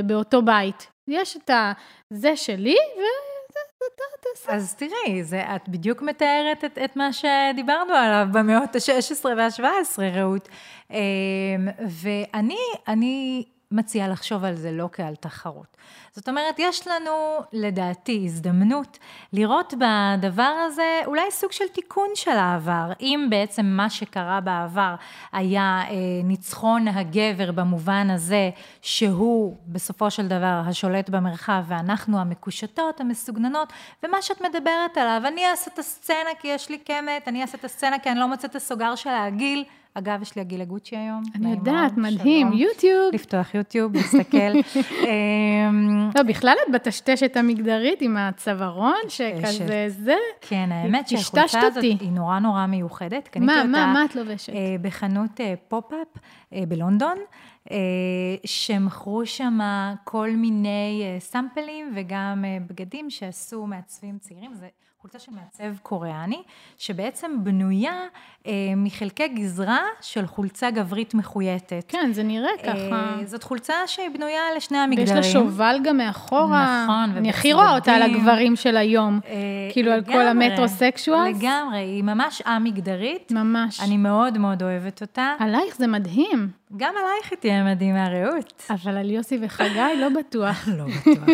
באותו 0.05 0.43
בית. 0.43 0.98
יש 1.09 1.37
את 1.37 1.51
ה... 1.51 1.73
זה 2.11 2.37
שלי, 2.37 2.77
תעשה. 4.21 4.53
אז 4.53 4.75
תראי, 4.75 5.25
זה, 5.25 5.57
את 5.57 5.69
בדיוק 5.69 6.03
מתארת 6.03 6.65
את, 6.65 6.79
את 6.85 6.97
מה 6.97 7.13
שדיברנו 7.13 7.95
עליו 7.95 8.27
במאות 8.33 8.77
ה-16 8.77 9.25
וה-17, 9.25 10.03
רעות. 10.15 10.49
אמ, 10.91 10.97
ואני, 12.03 12.59
אני 12.89 13.45
מציעה 13.73 14.09
לחשוב 14.09 14.45
על 14.45 14.55
זה 14.55 14.73
לא 14.73 14.89
כעל 14.93 15.17
תחרות. 15.17 15.77
זאת 16.13 16.29
אומרת, 16.29 16.55
יש 16.59 16.89
לנו, 16.89 17.39
לדעתי, 17.53 18.23
הזדמנות 18.25 18.99
לראות 19.33 19.75
בדבר 19.75 20.55
הזה 20.67 21.01
אולי 21.07 21.31
סוג 21.31 21.53
של 21.53 21.69
תיקון 21.69 22.09
של 22.15 22.31
העבר. 22.31 22.93
אם 23.01 23.27
בעצם 23.31 23.67
מה 23.67 23.91
שקרה 23.91 24.41
בעבר 24.41 24.95
היה 25.33 25.83
אה, 25.89 25.95
ניצחון 26.25 26.89
הגבר 26.89 27.53
במובן 27.53 28.11
הזה 28.11 28.51
שהוא 28.83 29.57
בסופו 29.67 30.11
של 30.11 30.29
דבר 30.29 30.61
השולט 30.67 31.11
במרחב 31.11 31.65
ואנחנו 31.67 32.21
המקושטות, 32.21 33.01
המסוגננות, 33.01 33.73
ומה 34.03 34.23
שאת 34.23 34.41
מדברת 34.41 34.97
עליו, 34.97 35.23
אני 35.27 35.47
אעשה 35.51 35.71
את 35.75 35.79
הסצנה 35.79 36.31
כי 36.41 36.49
יש 36.49 36.69
לי 36.69 36.79
קמת, 36.79 37.29
אני 37.29 37.43
אעשה 37.43 37.59
את 37.59 37.65
הסצנה 37.65 37.99
כי 37.99 38.11
אני 38.11 38.19
לא 38.19 38.29
מוצאת 38.29 38.51
את 38.51 38.57
הסוגר 38.57 38.95
של 38.95 39.11
העגיל. 39.11 39.65
אגב, 39.95 40.23
יש 40.23 40.37
לי 40.37 40.43
עגיל 40.43 40.61
לגוצ'י 40.61 40.97
היום. 40.97 41.23
אני 41.35 41.51
יודעת, 41.51 41.97
מדהים, 41.97 42.53
יוטיוב. 42.53 43.15
לפתוח 43.15 43.55
יוטיוב, 43.55 43.95
להסתכל. 43.97 44.39
אמ, 45.09 46.11
לא, 46.15 46.23
בכלל 46.23 46.55
את 46.67 46.73
בטשטשת 46.75 47.37
המגדרית 47.37 48.03
עם 48.03 48.17
הצווארון, 48.17 49.01
שכזה 49.09 49.87
זה. 49.89 50.17
כן, 50.41 50.69
האמת 50.73 51.09
שהחולצה 51.09 51.61
הזאת 51.61 51.83
היא 51.83 52.11
נורא 52.13 52.39
נורא 52.39 52.67
מיוחדת. 52.67 53.37
מה, 53.37 53.65
מה, 53.65 53.93
מה 53.93 54.05
את 54.05 54.17
לובשת? 54.17 54.53
אה, 54.53 54.77
בחנות 54.83 55.41
אה, 55.41 55.55
pop-up 55.69 56.23
אה, 56.53 56.63
בלונדון. 56.69 57.19
שמכרו 58.45 59.27
שם 59.27 59.59
כל 60.05 60.31
מיני 60.31 61.17
sample 61.19 61.74
ים 61.74 61.93
וגם 61.95 62.45
בגדים 62.67 63.11
שעשו 63.11 63.67
מעצבים 63.67 64.19
צעירים. 64.19 64.55
זה 64.55 64.69
חולצה 65.03 65.19
של 65.19 65.33
מעצב 65.33 65.79
קוריאני, 65.83 66.43
שבעצם 66.79 67.31
בנויה 67.45 68.03
אה, 68.47 68.53
מחלקי 68.77 69.29
גזרה 69.29 69.81
של 70.01 70.27
חולצה 70.27 70.71
גברית 70.71 71.15
מחויטת. 71.15 71.85
כן, 71.89 72.11
זה 72.13 72.23
נראה 72.23 72.51
אה, 72.51 72.75
ככה. 72.75 73.17
זאת 73.25 73.43
חולצה 73.43 73.75
שהיא 73.87 74.09
בנויה 74.15 74.41
לשני 74.57 74.79
המגדרים. 74.79 75.17
ויש 75.17 75.27
לה 75.27 75.33
שובל 75.33 75.81
גם 75.85 75.97
מאחורה. 75.97 76.85
נכון, 76.85 77.17
אני 77.17 77.31
הכי 77.31 77.53
רואה 77.53 77.75
אותה 77.75 77.93
על 77.93 78.03
הגברים 78.03 78.57
של 78.57 78.77
היום. 78.77 79.21
אה, 79.27 79.33
כאילו 79.73 79.91
לגמרי, 79.91 80.15
על 80.17 80.23
כל 80.23 80.29
המטרוסקשואלס. 80.29 81.37
לגמרי, 81.39 81.79
היא 81.79 82.03
ממש 82.03 82.43
א-מגדרית. 82.43 83.33
ממש. 83.33 83.81
אני 83.81 83.97
מאוד 83.97 84.39
מאוד 84.39 84.63
אוהבת 84.63 85.01
אותה. 85.01 85.35
עלייך 85.39 85.77
זה 85.77 85.87
מדהים. 85.87 86.51
גם 86.77 86.95
עלייך 87.01 87.31
היא 87.31 87.39
תהיה 87.39 87.65
מדהימה, 87.65 88.09
רעות. 88.09 88.63
אבל 88.71 88.97
על 88.97 89.11
יוסי 89.11 89.39
וחגי 89.43 90.01
לא 90.01 90.09
בטוח. 90.09 90.69
לא 90.79 90.85
בטוח. 90.85 91.29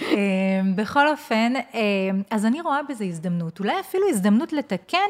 אמ, 0.00 0.76
בכל 0.76 1.08
אופן, 1.08 1.52
אמ, 1.74 2.22
אז 2.30 2.46
אני 2.46 2.60
רואה 2.60 2.80
בזה 2.88 3.03
הזדמנות, 3.08 3.60
אולי 3.60 3.80
אפילו 3.80 4.08
הזדמנות 4.08 4.52
לתקן 4.52 5.08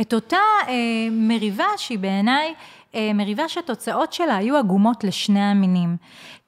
את 0.00 0.14
אותה 0.14 0.36
אה, 0.68 0.74
מריבה 1.10 1.66
שהיא 1.76 1.98
בעיניי 1.98 2.54
אה, 2.94 3.12
מריבה 3.14 3.48
שהתוצאות 3.48 4.12
שלה 4.12 4.36
היו 4.36 4.56
עגומות 4.56 5.04
לשני 5.04 5.40
המינים. 5.40 5.96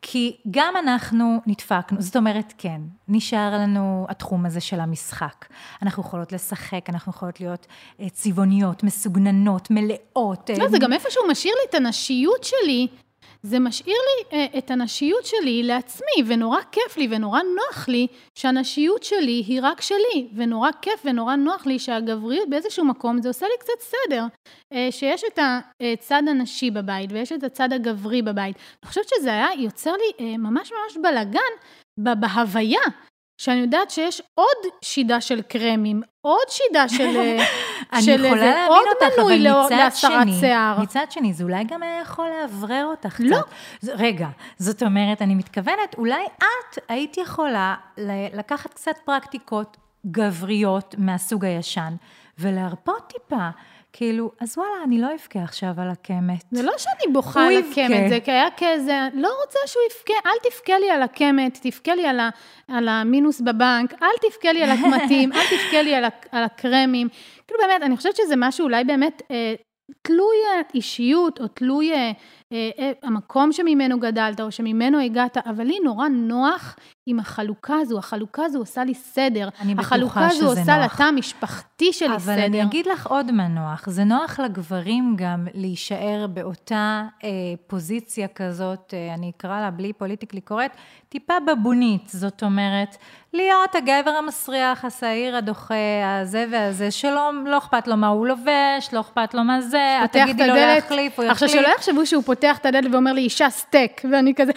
כי 0.02 0.36
גם 0.50 0.74
אנחנו 0.78 1.40
נדפקנו, 1.46 2.02
זאת 2.02 2.16
אומרת, 2.16 2.54
כן, 2.58 2.80
נשאר 3.08 3.54
לנו 3.54 4.06
התחום 4.08 4.46
הזה 4.46 4.60
של 4.60 4.80
המשחק. 4.80 5.46
אנחנו 5.82 6.02
יכולות 6.02 6.32
לשחק, 6.32 6.88
אנחנו 6.88 7.12
יכולות 7.12 7.40
להיות 7.40 7.66
אה, 8.00 8.08
צבעוניות, 8.08 8.82
מסוגננות, 8.82 9.68
מלאות. 9.70 10.50
לא, 10.58 10.68
זה 10.68 10.78
גם 10.78 10.92
איפשהו 10.92 11.22
משאיר 11.28 11.54
לי 11.54 11.70
את 11.70 11.74
הנשיות 11.74 12.44
שלי. 12.44 12.88
זה 13.42 13.58
משאיר 13.58 13.96
לי 13.96 14.46
uh, 14.46 14.58
את 14.58 14.70
הנשיות 14.70 15.26
שלי 15.26 15.62
לעצמי, 15.62 16.22
ונורא 16.26 16.60
כיף 16.72 16.96
לי 16.96 17.08
ונורא 17.10 17.40
נוח 17.42 17.88
לי 17.88 18.06
שהנשיות 18.34 19.02
שלי 19.02 19.42
היא 19.46 19.60
רק 19.62 19.80
שלי, 19.80 20.28
ונורא 20.34 20.70
כיף 20.82 21.02
ונורא 21.04 21.36
נוח 21.36 21.66
לי 21.66 21.78
שהגבריות 21.78 22.50
באיזשהו 22.50 22.84
מקום, 22.84 23.22
זה 23.22 23.28
עושה 23.28 23.46
לי 23.46 23.52
קצת 23.58 23.80
סדר, 23.80 24.24
uh, 24.74 24.76
שיש 24.90 25.22
את 25.32 25.38
הצד 25.80 26.22
הנשי 26.28 26.70
בבית 26.70 27.12
ויש 27.12 27.32
את 27.32 27.42
הצד 27.42 27.72
הגברי 27.72 28.22
בבית. 28.22 28.56
אני 28.82 28.88
חושבת 28.88 29.08
שזה 29.08 29.30
היה 29.30 29.48
יוצר 29.58 29.92
לי 29.92 30.34
uh, 30.34 30.38
ממש 30.38 30.72
ממש 30.72 30.96
בלאגן 31.02 31.52
בהוויה 31.98 32.80
שאני 33.42 33.60
יודעת 33.60 33.90
שיש 33.90 34.22
עוד 34.34 34.72
שידה 34.82 35.20
של 35.20 35.42
קרמים, 35.42 36.02
עוד 36.20 36.48
שידה 36.48 36.88
של... 36.88 37.16
אני 37.92 38.02
של 38.02 38.24
יכולה 38.24 38.44
להבין 38.44 38.82
אותך, 38.94 39.18
אבל 39.18 39.36
לא, 39.38 39.66
מצד 39.66 39.90
שני, 39.94 40.32
שיער. 40.40 40.80
מצד 40.80 41.06
שני, 41.10 41.32
זה 41.32 41.44
אולי 41.44 41.64
גם 41.64 41.82
היה 41.82 42.00
יכול 42.00 42.28
לאוורר 42.28 42.84
אותך 42.84 43.20
לא. 43.20 43.36
קצת. 43.36 43.52
לא. 43.82 43.92
רגע, 43.98 44.28
זאת 44.58 44.82
אומרת, 44.82 45.22
אני 45.22 45.34
מתכוונת, 45.34 45.94
אולי 45.98 46.24
את 46.38 46.78
היית 46.88 47.16
יכולה 47.16 47.74
לקחת 48.34 48.74
קצת 48.74 48.98
פרקטיקות 49.04 49.76
גבריות 50.06 50.94
מהסוג 50.98 51.44
הישן, 51.44 51.94
ולהרפות 52.38 53.12
טיפה. 53.12 53.48
כאילו, 53.92 54.32
אז 54.40 54.58
וואלה, 54.58 54.84
אני 54.84 55.00
לא 55.00 55.06
אבכה 55.14 55.42
עכשיו 55.42 55.70
על 55.78 55.90
הקמת. 55.90 56.44
זה 56.50 56.62
לא 56.62 56.72
שאני 56.78 57.12
בוכה 57.12 57.46
על 57.46 57.56
הקמת, 57.56 58.08
זה 58.08 58.18
היה 58.26 58.48
כזה, 58.56 58.98
לא 59.14 59.28
רוצה 59.44 59.58
שהוא 59.66 59.82
יבכה, 59.90 60.28
אל 60.28 60.50
תבכה 60.50 60.78
לי 60.78 60.90
על 60.90 61.02
הקמת, 61.02 61.58
תבכה 61.62 61.94
לי 61.94 62.06
על, 62.06 62.20
ה, 62.20 62.30
על 62.68 62.88
המינוס 62.88 63.40
בבנק, 63.40 64.02
אל 64.02 64.30
תבכה 64.30 64.52
לי 64.52 64.62
על 64.62 64.70
הקמטים, 64.70 65.32
אל 65.36 65.44
תבכה 65.50 65.82
לי 65.82 65.94
על, 65.94 66.04
על 66.32 66.44
הקרמים. 66.44 67.08
כאילו 67.46 67.60
באמת, 67.62 67.82
אני 67.82 67.96
חושבת 67.96 68.16
שזה 68.16 68.34
משהו 68.36 68.64
אולי 68.64 68.84
באמת 68.84 69.22
אה, 69.30 69.54
תלוי 70.02 70.36
אישיות, 70.74 71.40
או 71.40 71.48
תלוי 71.48 71.92
אה, 71.92 71.96
אה, 71.96 72.02
אה, 72.02 72.12
המקום 73.02 73.52
שממנו 73.52 74.00
גדלת, 74.00 74.40
או 74.40 74.52
שממנו 74.52 74.98
הגעת, 74.98 75.38
אבל 75.46 75.64
לי 75.64 75.78
נורא 75.84 76.08
נוח 76.08 76.76
עם 77.06 77.18
החלוקה 77.18 77.74
הזו, 77.74 77.98
החלוקה 77.98 78.44
הזו 78.44 78.58
עושה 78.58 78.84
לי 78.84 78.94
סדר. 78.94 79.48
אני 79.60 79.74
בטוחה 79.74 79.96
שזה 79.96 80.04
נוח. 80.04 80.16
החלוקה 80.16 80.26
הזו 80.26 80.60
עושה 80.60 80.78
לתא 80.78 81.02
המשפחתי 81.02 81.92
שלי 81.92 82.08
אבל 82.08 82.18
סדר. 82.18 82.32
אבל 82.32 82.42
אני 82.42 82.62
אגיד 82.62 82.86
לך 82.86 83.06
עוד 83.06 83.32
מה 83.32 83.48
נוח, 83.48 83.88
זה 83.88 84.04
נוח 84.04 84.40
לגברים 84.40 85.14
גם 85.16 85.46
להישאר 85.54 86.26
באותה 86.30 87.02
אה, 87.24 87.28
פוזיציה 87.66 88.28
כזאת, 88.28 88.94
אה, 88.94 89.14
אני 89.14 89.32
אקרא 89.36 89.60
לה 89.60 89.70
בלי 89.70 89.92
politically 89.92 90.40
correct, 90.40 90.76
טיפה 91.08 91.34
בבונית, 91.40 92.08
זאת 92.08 92.42
אומרת, 92.42 92.96
להיות 93.32 93.74
הגבר 93.74 94.10
המסריח, 94.10 94.84
השעיר, 94.84 95.36
הדוחה, 95.36 95.74
הזה 96.20 96.46
והזה, 96.50 96.90
שלא 96.90 97.30
לא 97.46 97.58
אכפת 97.58 97.88
לו 97.88 97.96
מה 97.96 98.08
הוא 98.08 98.26
לובש, 98.26 98.88
לא 98.92 99.00
אכפת 99.00 99.34
לו 99.34 99.44
מה 99.44 99.60
זה, 99.60 99.98
את 100.04 100.12
תגידי 100.12 100.46
לו 100.46 100.54
להחליף, 100.54 101.18
הוא 101.18 101.24
יחליף. 101.24 101.30
עכשיו, 101.30 101.48
שלא 101.48 101.68
יחשבו 101.76 102.06
שהוא 102.06 102.22
פותח 102.22 102.41
את 102.50 102.66
הדלת 102.66 102.92
ואומר 102.92 103.12
לי, 103.12 103.20
אישה, 103.20 103.50
סטייק, 103.50 104.02
ואני 104.12 104.34
כזה, 104.34 104.52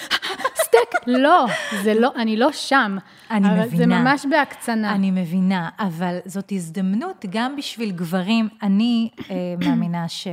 סטייק, 0.56 0.90
לא, 1.08 1.46
זה 1.84 1.94
לא, 1.94 2.12
אני 2.16 2.38
לא 2.38 2.52
שם. 2.52 2.98
אני 3.32 3.48
אבל 3.48 3.60
מבינה. 3.60 3.78
זה 3.78 3.86
ממש 3.86 4.26
בהקצנה. 4.30 4.92
אני 4.92 5.12
מבינה, 5.12 5.70
אבל 5.80 6.18
זאת 6.26 6.52
הזדמנות 6.52 7.26
גם 7.30 7.56
בשביל 7.56 7.92
גברים. 7.92 8.50
אני 8.64 9.10
אה, 9.32 9.36
מאמינה 9.68 10.08
ש... 10.08 10.28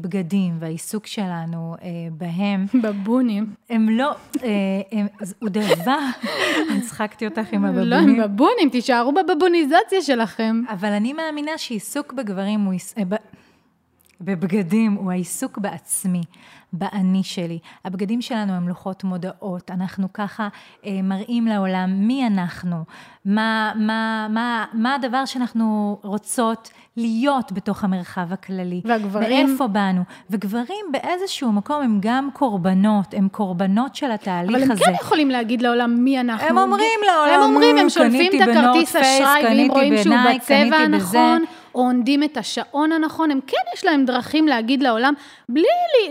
בגדים 0.00 0.56
והעיסוק 0.60 1.06
שלנו 1.06 1.74
אה, 1.82 1.88
בהם. 2.10 2.66
בבונים. 2.82 3.54
הם 3.70 3.88
לא, 3.88 4.14
אה, 4.42 4.48
הם, 4.92 5.06
הוא 5.38 5.48
דבר, 5.48 5.98
הצחקתי 6.76 7.26
אותך 7.28 7.52
עם 7.52 7.64
הבבונים. 7.64 7.90
לא, 7.90 7.96
הם 7.96 8.22
בבונים, 8.22 8.68
תישארו 8.72 9.12
בבבוניזציה 9.12 10.02
שלכם. 10.02 10.62
אבל 10.70 10.92
אני 10.92 11.12
מאמינה 11.12 11.58
שעיסוק 11.58 12.12
בגברים 12.12 12.60
הוא... 12.60 12.74
בבגדים 14.20 14.92
הוא 14.92 15.10
העיסוק 15.12 15.58
בעצמי, 15.58 16.22
באני 16.78 17.22
שלי. 17.22 17.58
הבגדים 17.84 18.22
שלנו 18.22 18.52
הם 18.52 18.68
לוחות 18.68 19.04
מודעות, 19.04 19.70
אנחנו 19.70 20.12
ככה 20.12 20.48
אה, 20.86 21.00
מראים 21.02 21.46
לעולם 21.46 21.90
מי 22.06 22.26
אנחנו, 22.26 22.76
מה, 23.24 23.72
מה, 23.76 24.26
מה, 24.30 24.64
מה 24.72 24.94
הדבר 24.94 25.24
שאנחנו 25.24 25.98
רוצות 26.02 26.70
להיות 26.96 27.52
בתוך 27.52 27.84
המרחב 27.84 28.32
הכללי. 28.32 28.80
והגברים... 28.84 29.46
מאיפה 29.46 29.66
באנו. 29.66 30.02
וגברים 30.30 30.84
באיזשהו 30.92 31.52
מקום 31.52 31.82
הם 31.82 31.98
גם 32.00 32.28
קורבנות, 32.32 33.14
הם 33.14 33.28
קורבנות 33.28 33.94
של 33.94 34.10
התהליך 34.10 34.54
הזה. 34.54 34.56
אבל 34.56 34.64
הם 34.64 34.70
הזה. 34.70 34.84
כן 34.84 34.92
יכולים 35.00 35.30
להגיד 35.30 35.62
לעולם 35.62 36.04
מי 36.04 36.20
אנחנו. 36.20 36.48
הם 36.48 36.58
אומרים 36.58 37.00
לעולם, 37.06 37.42
הם 37.42 37.50
אומרים, 37.54 37.76
הם 37.76 37.90
שולפים 37.90 38.32
את 38.42 38.48
הכרטיס 38.48 38.96
אשראי, 38.96 39.44
ואם 39.44 39.68
רואים 39.70 39.98
שהוא 39.98 40.16
בצבע 40.34 40.76
הנכון. 40.76 41.44
או 41.74 41.80
עונדים 41.80 42.22
את 42.22 42.36
השעון 42.36 42.92
הנכון, 42.92 43.30
הם 43.30 43.40
כן 43.46 43.56
יש 43.74 43.84
להם 43.84 44.04
דרכים 44.04 44.48
להגיד 44.48 44.82
לעולם, 44.82 45.14
בלי 45.48 45.62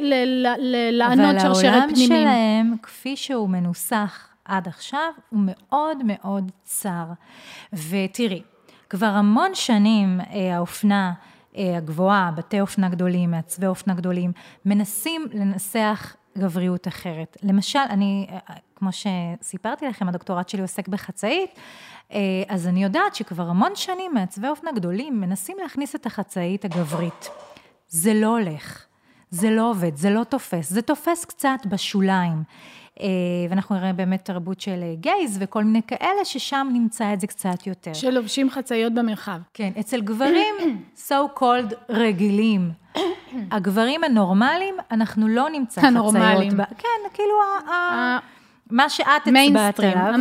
ל- 0.02 0.14
ל- 0.48 0.53
לענות 0.60 1.42
שרשרת 1.42 1.66
אבל 1.66 1.74
העולם 1.74 1.90
פנימיים. 1.90 2.08
שלהם, 2.08 2.76
כפי 2.84 3.16
שהוא 3.16 3.50
מנוסח 3.50 4.28
עד 4.46 4.68
עכשיו, 4.68 5.12
הוא 5.30 5.40
מאוד 5.44 5.98
מאוד 6.06 6.52
צר. 6.64 7.06
ותראי, 7.74 8.42
כבר 8.90 9.06
המון 9.06 9.56
שנים 9.56 10.20
אה, 10.22 10.56
האופנה 10.56 11.14
אה, 11.58 11.78
הגבוהה, 11.78 12.32
בתי 12.36 12.62
אופנה 12.62 12.90
גדולים, 12.90 13.32
מעצבי 13.32 13.68
אופנה 13.68 13.94
גדולים, 13.94 14.32
מנסים 14.66 15.28
לנסח 15.34 16.16
גבריות 16.38 16.88
אחרת. 16.88 17.38
למשל, 17.44 17.80
אני, 17.90 18.28
אה, 18.32 18.56
כמו 18.76 18.90
שסיפרתי 18.92 19.88
לכם, 19.88 20.10
הדוקטורט 20.10 20.50
שלי 20.50 20.62
עוסק 20.62 20.88
בחצאית, 20.88 21.60
אז 22.48 22.68
אני 22.68 22.84
יודעת 22.84 23.16
שכבר 23.16 23.50
המון 23.50 23.72
שנים 23.76 24.14
מעצבי 24.14 24.48
אופנה 24.48 24.72
גדולים 24.72 25.22
מנסים 25.22 25.58
להכניס 25.62 25.96
את 25.96 26.06
החצאית 26.06 26.66
הגברית. 26.66 27.30
זה 27.88 28.14
לא 28.14 28.28
הולך. 28.28 28.86
זה 29.34 29.52
לא 29.52 29.70
עובד, 29.70 29.96
זה 29.96 30.10
לא 30.10 30.24
תופס, 30.24 30.70
זה 30.70 30.82
תופס 30.82 31.26
קצת 31.26 31.60
בשוליים. 31.66 32.44
אה, 33.02 33.06
ואנחנו 33.50 33.76
נראה 33.76 33.94
באמת 33.94 34.26
תרבות 34.26 34.62
של 34.62 34.80
אה, 34.84 34.94
גייז 35.00 35.38
וכל 35.42 35.64
מיני 35.64 35.82
כאלה, 35.88 36.26
ששם 36.26 36.68
נמצא 36.74 37.14
את 37.14 37.20
זה 37.20 37.28
קצת 37.28 37.68
יותר. 37.68 37.94
שלובשים 37.94 38.50
חצאיות 38.50 38.94
במרחב. 38.94 39.38
כן, 39.54 39.72
אצל 39.80 40.02
גברים, 40.02 40.56
so 41.08 41.40
called 41.40 41.74
רגילים. 41.90 42.72
הגברים 43.52 44.04
הנורמליים, 44.04 44.76
אנחנו 44.92 45.28
לא 45.28 45.50
נמצא 45.50 45.82
חצאיות. 45.82 45.96
הנורמליים. 45.96 46.58
ב- 46.58 46.64
כן, 46.78 46.88
כאילו, 47.14 47.34
ה- 47.74 48.18
מה 48.72 48.90
שאת 48.90 49.08
הצבעת 49.28 49.80
עליו. 49.80 50.14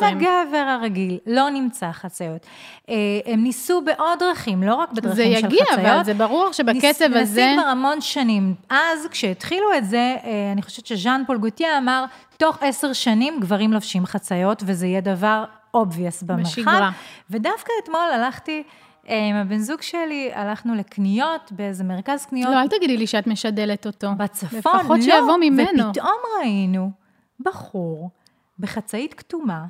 כן, 0.00 0.04
הגבר 0.06 0.56
הרגיל, 0.68 1.18
לא 1.26 1.50
נמצא 1.50 1.90
חצאיות. 1.92 2.46
אה, 2.88 2.94
הם 3.26 3.42
ניסו 3.42 3.80
בעוד 3.80 4.18
דרכים, 4.18 4.62
לא 4.62 4.74
רק 4.74 4.88
זה 4.94 5.00
בדרכים 5.00 5.38
של 5.38 5.46
יגיע, 5.46 5.64
חצאיות. 5.72 5.86
אבל 5.86 6.04
זה 6.04 6.14
ברור 6.14 6.52
שבקצב 6.52 6.86
ניס- 6.86 7.02
הזה... 7.02 7.08
מנסים 7.08 7.60
כבר 7.60 7.68
המון 7.68 8.00
שנים. 8.00 8.54
אז, 8.70 9.06
כשהתחילו 9.10 9.66
את 9.78 9.86
זה, 9.86 10.16
אה, 10.24 10.52
אני 10.52 10.62
חושבת 10.62 10.86
שז'אן 10.86 11.22
פול 11.26 11.38
גוטיה 11.38 11.78
אמר, 11.78 12.04
תוך 12.36 12.58
עשר 12.60 12.92
שנים 12.92 13.40
גברים 13.40 13.72
לובשים 13.72 14.06
חצאיות, 14.06 14.62
וזה 14.66 14.86
יהיה 14.86 15.00
דבר 15.00 15.44
obvious 15.76 16.24
במרחב. 16.26 16.42
בשגרה. 16.50 16.90
ודווקא 17.30 17.72
אתמול 17.84 18.08
הלכתי... 18.14 18.62
אה, 19.08 19.26
עם 19.26 19.36
הבן 19.36 19.58
זוג 19.58 19.82
שלי, 19.82 20.30
הלכנו 20.34 20.74
לקניות 20.74 21.52
באיזה 21.52 21.84
מרכז 21.84 22.26
קניות 22.26 22.52
לא, 22.52 22.60
אל 22.60 22.68
תגידי 22.68 22.96
לי 22.96 23.06
שאת 23.06 23.26
משדלת 23.26 23.86
אותו. 23.86 24.08
בצפון, 24.16 24.58
לפחות 24.58 24.98
לא, 24.98 25.04
שיבוא 25.04 25.36
ממנו. 25.40 25.88
ופתאום 25.88 26.16
ראינו 26.40 26.90
בחור 27.40 28.10
בחצאית 28.58 29.14
כתומה, 29.14 29.64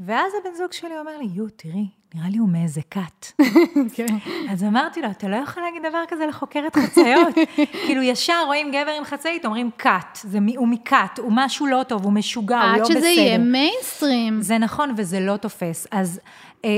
ואז 0.00 0.32
הבן 0.40 0.54
זוג 0.54 0.72
שלי 0.72 0.98
אומר 0.98 1.18
לי, 1.18 1.28
יו, 1.32 1.48
תראי, 1.56 1.88
נראה 2.14 2.28
לי 2.28 2.38
הוא 2.38 2.48
מאיזה 2.48 2.80
כת. 2.90 3.26
כן. 3.96 4.16
אז 4.50 4.64
אמרתי 4.64 5.02
לו, 5.02 5.10
אתה 5.10 5.28
לא 5.28 5.36
יכול 5.36 5.62
להגיד 5.62 5.82
דבר 5.88 6.02
כזה 6.08 6.26
לחוקרת 6.26 6.76
חצאיות. 6.76 7.34
כאילו, 7.86 8.02
ישר 8.02 8.42
רואים 8.46 8.68
גבר 8.68 8.90
עם 8.98 9.04
חצאית, 9.04 9.44
אומרים 9.44 9.70
כת, 9.78 10.18
הוא 10.56 10.68
מכת, 10.68 11.18
הוא 11.18 11.32
משהו 11.34 11.66
לא 11.66 11.82
טוב, 11.88 12.04
הוא 12.04 12.12
משוגע, 12.12 12.60
הוא 12.60 12.70
עד 12.70 12.78
לא 12.78 12.84
בסדר. 12.84 12.98
שזה 12.98 13.08
יהיה 13.08 13.38
מיינסטרים. 13.38 14.42
זה 14.42 14.58
נכון, 14.58 14.94
וזה 14.96 15.20
לא 15.20 15.36
תופס. 15.36 15.86
אז 15.90 16.20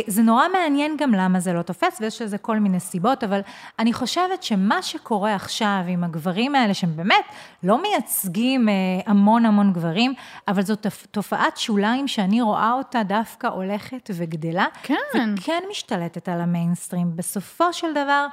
זה 0.06 0.22
נורא 0.22 0.44
מעניין 0.52 0.96
גם 0.96 1.12
למה 1.12 1.40
זה 1.40 1.52
לא 1.52 1.62
תופס, 1.62 1.98
ויש 2.00 2.22
לזה 2.22 2.38
כל 2.38 2.58
מיני 2.58 2.80
סיבות, 2.80 3.24
אבל 3.24 3.40
אני 3.78 3.92
חושבת 3.92 4.42
שמה 4.42 4.82
שקורה 4.82 5.34
עכשיו 5.34 5.80
עם 5.88 6.04
הגברים 6.04 6.54
האלה, 6.54 6.74
שהם 6.74 6.96
באמת 6.96 7.24
לא 7.62 7.82
מייצגים 7.82 8.68
אה, 8.68 8.74
המון 9.06 9.46
המון 9.46 9.72
גברים, 9.72 10.14
אבל 10.48 10.62
זאת 10.62 10.86
תופ- 10.86 11.06
תופעת 11.10 11.56
שוליים 11.56 12.08
שאני 12.08 12.40
רואה 12.42 12.72
אותה 12.72 13.02
דווקא 13.02 13.46
הולכת 13.46 14.10
וגדלה. 14.14 14.66
כן. 14.82 14.94
וכן 15.38 15.62
משתלטת 15.70 16.28
על 16.28 16.40
המיינסטרים. 16.40 17.16
בסופו 17.16 17.72
של 17.72 17.90
דבר, 17.94 18.26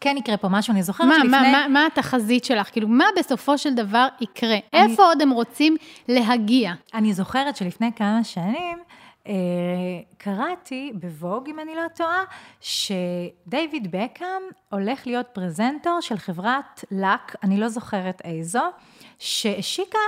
כן 0.00 0.16
יקרה 0.16 0.36
פה 0.36 0.48
משהו, 0.48 0.72
אני 0.72 0.82
זוכרת 0.82 1.06
מה, 1.08 1.14
שלפני... 1.14 1.30
מה, 1.30 1.52
מה, 1.52 1.68
מה 1.68 1.86
התחזית 1.86 2.44
שלך? 2.44 2.72
כאילו, 2.72 2.88
מה 2.88 3.04
בסופו 3.18 3.58
של 3.58 3.74
דבר 3.74 4.06
יקרה? 4.20 4.56
איפה 4.72 5.04
עוד 5.04 5.22
הם 5.22 5.30
רוצים 5.30 5.76
להגיע? 6.08 6.72
אני 6.94 7.12
זוכרת 7.14 7.56
שלפני 7.56 7.90
כמה 7.96 8.24
שנים 8.24 8.78
אה, 8.78 8.84
קראתי 10.18 10.92
בווג, 10.94 11.48
אם 11.48 11.60
אני 11.60 11.74
לא 11.74 11.88
טועה, 11.94 12.24
שדייוויד 12.60 13.90
בקאם 13.90 14.42
הולך 14.70 15.06
להיות 15.06 15.26
פרזנטור 15.32 16.00
של 16.00 16.16
חברת 16.18 16.84
לק, 16.90 17.36
אני 17.42 17.60
לא 17.60 17.68
זוכרת 17.68 18.22
איזו, 18.24 18.62
שהשיקה 19.18 19.98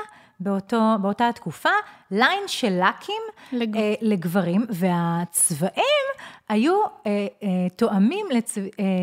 באותו, 0.41 0.81
באותה 1.01 1.31
תקופה 1.35 1.69
ליין 2.11 2.43
של 2.47 2.81
לקים 2.83 3.23
לג- 3.53 3.77
אה, 3.77 3.95
לגברים, 4.01 4.67
והצבעים 4.71 6.07
היו 6.49 6.75
אה, 7.07 7.11
אה, 7.43 7.49
תואמים 7.77 8.27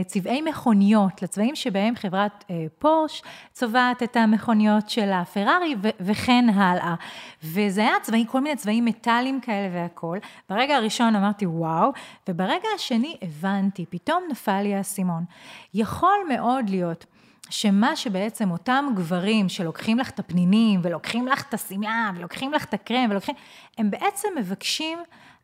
לצבעי 0.06 0.42
מכוניות, 0.42 1.22
לצבעים 1.22 1.56
שבהם 1.56 1.96
חברת 1.96 2.44
אה, 2.50 2.66
פורש 2.80 3.24
צובעת 3.54 4.04
את 4.04 4.16
המכוניות 4.16 4.90
של 4.90 5.12
הפרארי 5.12 5.76
ו- 5.84 5.90
וכן 6.00 6.46
הלאה. 6.54 6.96
וזה 7.44 7.82
היה 7.82 7.94
צבעים, 8.02 8.26
כל 8.26 8.42
מיני 8.42 8.56
צבעים 8.56 8.86
מטאליים 8.86 9.42
כאלה 9.42 9.70
והכול. 9.74 10.18
ברגע 10.50 10.76
הראשון 10.76 11.16
אמרתי 11.16 11.46
וואו, 11.46 11.92
וברגע 12.30 12.68
השני 12.76 13.18
הבנתי, 13.22 13.86
פתאום 13.90 14.24
נפל 14.32 14.62
לי 14.62 14.76
האסימון. 14.76 15.24
יכול 15.74 16.18
מאוד 16.30 16.70
להיות 16.70 17.06
שמה 17.50 17.96
שבעצם 17.96 18.52
אותם 18.52 18.86
גברים 18.96 19.50
שלוקחים 19.50 20.00
לך 20.00 20.10
את 20.10 20.20
הפנינים, 20.20 20.80
ולוקחים 20.84 21.28
לך 21.28 21.44
את 21.50 21.54
השמלה, 21.54 22.12
ולוקחים 22.16 22.54
לך 22.54 22.66
את 22.66 22.74
הקרם, 22.74 23.08
ולוקחים, 23.10 23.36
הם 23.78 23.92
בעצם 23.92 24.28
מבקשים, 24.38 25.00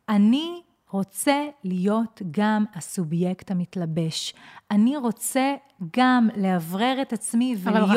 אני 0.08 0.60
רוצה 0.90 1.46
להיות 1.64 2.22
גם 2.30 2.64
הסובייקט 2.74 3.50
המתלבש. 3.50 4.34
אני 4.70 4.96
רוצה 4.96 5.54
גם 5.96 6.28
לאוורר 6.36 7.02
את 7.02 7.12
עצמי 7.12 7.56
ולהיות. 7.58 7.88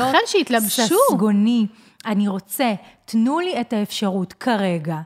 ססגוני. 1.10 1.68
אני 2.06 2.28
רוצה, 2.28 2.74
תנו 3.06 3.40
לי 3.40 3.62
את 3.62 3.74
האפשרות 3.74 4.34
כרגע. 4.34 4.98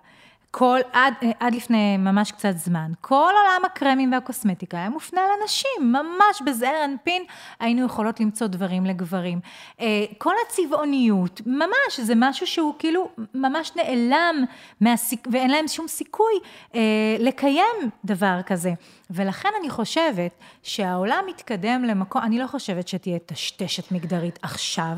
כל, 0.52 0.80
עד, 0.94 1.14
עד 1.40 1.56
לפני 1.56 1.98
ממש 1.98 2.32
קצת 2.32 2.54
זמן, 2.56 2.92
כל 3.02 3.32
עולם 3.38 3.66
הקרמים 3.66 4.12
והקוסמטיקה 4.12 4.78
היה 4.78 4.90
מופנה 4.90 5.22
לנשים, 5.42 5.70
ממש 5.82 6.42
בזעיר 6.46 6.86
אנפין 6.86 7.24
היינו 7.60 7.86
יכולות 7.86 8.20
למצוא 8.20 8.48
דברים 8.48 8.86
לגברים. 8.86 9.40
אה, 9.80 10.06
כל 10.18 10.34
הצבעוניות, 10.48 11.42
ממש, 11.46 12.00
זה 12.00 12.14
משהו 12.16 12.48
שהוא 12.48 12.74
כאילו 12.80 13.10
ממש 13.34 13.72
נעלם, 13.76 14.46
מהסיק, 14.82 15.28
ואין 15.32 15.52
להם 15.52 15.68
שום 15.68 15.88
סיכוי 15.88 16.34
אה, 16.76 16.82
לקיים 17.20 17.90
דבר 18.06 18.42
כזה. 18.46 18.74
ולכן 19.10 19.50
אני 19.60 19.70
חושבת 19.70 20.32
שהעולם 20.64 21.24
מתקדם 21.28 21.84
למקום, 21.84 22.22
אני 22.22 22.40
לא 22.40 22.48
חושבת 22.48 22.88
שתהיה 22.88 23.20
טשטשת 23.20 23.92
מגדרית 23.92 24.40
עכשיו, 24.42 24.98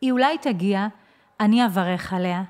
היא 0.00 0.12
אולי 0.12 0.38
תגיע, 0.38 0.86
אני 1.40 1.66
אברך 1.66 2.12
עליה. 2.12 2.42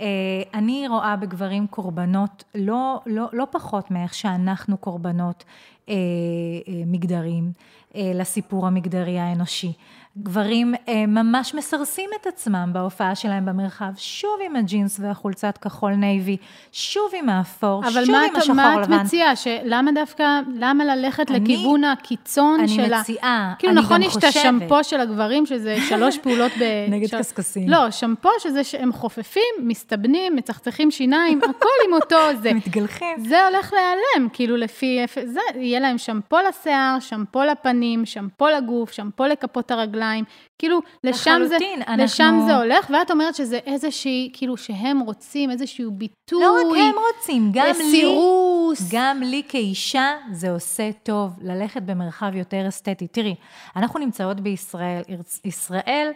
אה, 0.00 0.06
אני 0.54 0.88
רואה 0.88 1.16
בגברים 1.16 1.66
קורבנות 1.66 2.44
לא, 2.54 3.00
לא, 3.06 3.28
לא 3.32 3.46
פחות 3.50 3.90
מאיך 3.90 4.14
שאנחנו 4.14 4.76
קורבנות 4.76 5.44
אה, 5.88 5.94
אה, 6.68 6.82
מגדריים 6.86 7.52
אה, 7.94 8.12
לסיפור 8.14 8.66
המגדרי 8.66 9.18
האנושי. 9.18 9.72
גברים 10.18 10.74
אה, 10.88 11.06
ממש 11.06 11.54
מסרסים 11.54 12.10
את 12.20 12.26
עצמם 12.26 12.70
בהופעה 12.72 13.14
שלהם 13.14 13.46
במרחב, 13.46 13.90
שוב 13.96 14.30
עם 14.46 14.56
הג'ינס 14.56 15.00
והחולצת 15.02 15.58
כחול 15.58 15.92
navy, 15.92 16.36
שוב 16.72 17.10
עם 17.18 17.28
האפור, 17.28 17.82
אבל 17.88 18.04
שוב 18.04 18.14
מה 18.14 18.22
עם 18.22 18.36
השחור 18.36 18.54
מה 18.54 18.74
את 18.82 18.86
לבן. 18.88 19.00
מציעה? 19.00 19.36
שלמה 19.36 19.92
דווקא, 19.94 20.24
למה 20.56 20.84
ללכת 20.84 21.30
אני- 21.30 21.40
לכיוון 21.40 21.84
הקיצון 21.84 22.60
אני 22.60 22.68
של 22.68 22.92
ה... 22.94 23.00
מציעה, 23.00 23.54
כאילו, 23.58 23.72
אני 23.72 23.80
נכון, 23.80 23.96
גם 23.96 24.02
יש 24.02 24.16
את 24.16 24.24
השמפו 24.24 24.84
של 24.84 25.00
הגברים, 25.00 25.46
שזה 25.46 25.76
שלוש 25.88 26.18
פעולות 26.18 26.52
ב... 26.60 26.62
נגד 26.90 27.08
של- 27.08 27.18
קשקשים. 27.18 27.68
לא, 27.68 27.90
שמפו 27.90 28.28
שזה 28.38 28.64
שהם 28.64 28.92
חופפים, 28.92 29.42
מסתבנים, 29.62 30.36
מצחצחים 30.36 30.90
שיניים, 30.90 31.38
הכל 31.50 31.68
עם 31.88 31.94
אותו 31.94 32.16
זה. 32.42 32.52
מתגלחים. 32.54 33.16
זה 33.28 33.46
הולך 33.46 33.72
להיעלם, 33.72 34.28
כאילו 34.32 34.56
לפי, 34.56 34.98
זה, 35.24 35.40
יהיה 35.54 35.80
להם 35.80 35.98
שמפו 35.98 36.36
לשיער, 36.48 36.96
שמפו 37.00 37.42
לפנים, 37.42 38.06
שמפו 38.06 38.46
לגוף, 38.48 38.92
שמפו 38.92 39.24
לכפות 39.24 39.70
הרגליים, 39.70 40.01
כאילו, 40.58 40.80
לשם 41.04 41.14
זה, 41.44 41.54
לחלוטין, 41.56 41.80
לשם 41.98 42.24
אנחנו- 42.24 42.46
זה 42.46 42.56
הולך, 42.56 42.90
ואת 42.90 43.10
אומרת 43.10 43.34
שזה 43.34 43.58
איזושהי, 43.66 44.30
כאילו, 44.32 44.56
שהם 44.56 45.00
רוצים 45.00 45.50
איזשהו 45.50 45.90
ביטוי. 45.90 46.42
לא 46.42 46.52
רק 46.60 46.78
הם 46.78 46.94
רוצים, 47.18 47.50
גם 47.54 47.66
לי, 47.78 47.90
סירוס. 47.90 48.88
גם 48.92 49.22
לי 49.22 49.42
כאישה 49.48 50.10
זה 50.32 50.50
עושה 50.50 50.90
טוב 51.02 51.30
ללכת 51.42 51.82
במרחב 51.82 52.34
יותר 52.34 52.68
אסתטי. 52.68 53.06
תראי, 53.06 53.34
אנחנו 53.76 54.00
נמצאות 54.00 54.40
בישראל, 54.40 55.02
ישראל, 55.44 56.10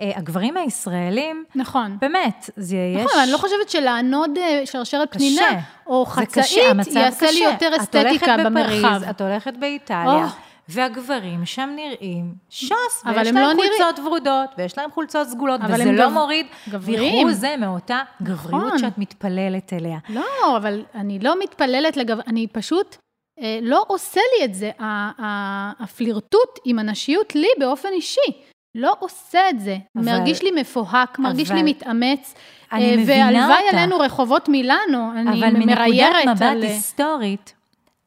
אה, 0.00 0.10
הגברים 0.16 0.56
הישראלים, 0.56 1.44
נכון. 1.54 1.96
באמת, 2.00 2.50
זה 2.56 2.76
יש... 2.76 3.04
נכון, 3.04 3.20
אני 3.22 3.32
לא 3.32 3.38
חושבת 3.38 3.68
שלענוד 3.70 4.38
אה, 4.38 4.62
שרשרת 4.64 5.08
קשה. 5.10 5.18
פנינה, 5.18 5.60
או 5.86 6.06
קשה, 6.06 6.20
חצאית, 6.22 6.96
יעשה 6.96 7.26
לי 7.26 7.32
קשה. 7.32 7.44
יותר 7.44 7.74
את 7.74 7.80
אסתטיקה 7.80 8.00
הולכת 8.34 8.46
במרחב. 8.46 8.86
בפריז, 8.96 9.02
את 9.10 9.20
הולכת 9.20 9.54
באיטליה, 9.56 10.24
או. 10.24 10.51
והגברים 10.68 11.46
שם 11.46 11.70
נראים 11.76 12.34
שוס, 12.50 12.74
אבל 13.04 13.18
ויש 13.18 13.28
הם 13.28 13.34
להם 13.34 13.44
לא 13.44 13.52
נראים- 13.52 13.70
חולצות 13.78 14.06
ורודות, 14.06 14.50
ויש 14.58 14.78
להם 14.78 14.90
חולצות 14.90 15.28
סגולות, 15.28 15.60
אבל 15.60 15.74
וזה 15.74 15.92
לא 15.92 16.06
גב- 16.06 16.12
מוריד, 16.12 16.46
גברים. 16.68 17.00
ויחרו 17.14 17.32
זה 17.32 17.54
מאותה 17.58 18.00
גבריות 18.22 18.64
נכון. 18.66 18.78
שאת 18.78 18.98
מתפללת 18.98 19.72
אליה. 19.72 19.98
לא, 20.08 20.24
אבל 20.56 20.84
אני 20.94 21.18
לא 21.18 21.34
מתפללת 21.42 21.96
לגב... 21.96 22.18
אני 22.26 22.46
פשוט 22.46 22.96
אה, 23.40 23.58
לא 23.62 23.84
עושה 23.88 24.20
לי 24.38 24.44
את 24.44 24.54
זה. 24.54 24.70
הפלירטוט 25.80 26.58
עם 26.64 26.78
הנשיות 26.78 27.34
לי 27.34 27.48
באופן 27.58 27.88
אישי. 27.92 28.20
לא 28.74 28.94
עושה 28.98 29.40
את 29.50 29.60
זה. 29.60 29.76
אבל- 29.96 30.04
מרגיש 30.04 30.42
לי 30.42 30.50
מפוהק, 30.50 31.18
מרגיש 31.18 31.50
לי 31.50 31.60
אבל- 31.60 31.68
מתאמץ. 31.68 32.34
אני 32.72 32.90
אה, 32.90 32.96
מבינה 32.96 33.24
והלוואי 33.26 33.62
אותך. 33.64 33.74
עלינו 33.74 33.98
רחובות 33.98 34.48
מילאנו, 34.48 35.12
אני 35.16 35.30
אבל 35.30 35.56
מריירת 35.56 36.12
מנקודת 36.14 36.28
מבט 36.36 36.42
על... 36.42 36.62
היסטורית, 36.62 37.54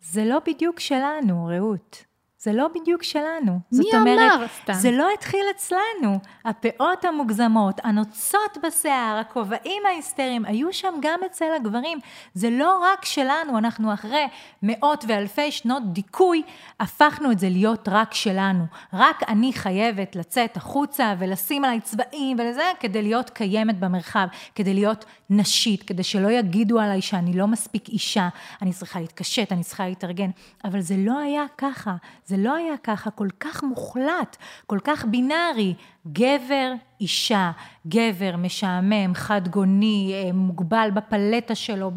זה 0.02 0.26
לא 0.26 0.38
בדיוק 0.48 0.80
שלנו, 0.80 1.46
רעות. 1.58 1.98
זה 2.46 2.54
לא 2.54 2.68
בדיוק 2.76 3.04
שלנו. 3.04 3.60
מי 3.72 3.78
זאת 3.84 3.94
אומרת, 3.94 4.32
אמר 4.36 4.46
סתם? 4.64 4.74
זה 4.74 4.92
לא 4.92 5.08
התחיל 5.14 5.46
אצלנו. 5.56 6.20
הפאות 6.46 7.06
המוגזמות, 7.06 7.82
הנוצות 7.84 8.58
בשיער, 8.64 9.18
הכובעים 9.22 9.84
ההיסטריים, 9.86 10.46
היו 10.46 10.74
שם 10.74 10.94
גם 11.02 11.20
אצל 11.26 11.46
הגברים. 11.56 12.00
זה 12.34 12.50
לא 12.50 12.80
רק 12.84 13.06
שלנו, 13.06 13.58
אנחנו 13.58 13.94
אחרי 13.94 14.28
מאות 14.64 15.06
ואלפי 15.08 15.52
שנות 15.52 15.94
דיכוי, 15.94 16.42
הפכנו 16.80 17.32
את 17.32 17.40
זה 17.40 17.50
להיות 17.50 17.90
רק 17.92 18.14
שלנו. 18.14 18.64
רק 18.94 19.24
אני 19.28 19.54
חייבת 19.54 20.16
לצאת 20.16 20.58
החוצה 20.58 21.14
ולשים 21.20 21.66
עליי 21.66 21.82
צבעים 21.82 22.38
ולזה, 22.40 22.72
כדי 22.80 23.02
להיות 23.02 23.30
קיימת 23.30 23.80
במרחב, 23.80 24.28
כדי 24.56 24.74
להיות 24.74 25.06
נשית, 25.30 25.84
כדי 25.84 26.04
שלא 26.04 26.32
יגידו 26.32 26.80
עליי 26.80 27.02
שאני 27.02 27.34
לא 27.34 27.48
מספיק 27.48 27.90
אישה, 27.90 28.30
אני 28.62 28.74
צריכה 28.74 29.00
להתקשט, 29.00 29.52
אני 29.52 29.64
צריכה 29.64 29.88
להתארגן. 29.88 30.30
אבל 30.64 30.82
זה 30.82 30.96
לא 30.98 31.20
היה 31.20 31.44
ככה, 31.58 31.96
זה 32.26 32.35
לא 32.38 32.56
היה 32.56 32.78
ככה, 32.84 33.12
כל 33.12 33.28
כך 33.40 33.64
מוחלט, 33.64 34.38
כל 34.66 34.80
כך 34.84 35.06
בינארי. 35.06 35.74
גבר, 36.08 36.74
אישה, 37.02 37.52
גבר 37.88 38.36
משעמם, 38.38 39.14
חד 39.14 39.48
גוני, 39.48 40.12
אה, 40.14 40.34
מוגבל 40.34 40.90
בפלטה 40.94 41.56
שלו, 41.56 41.92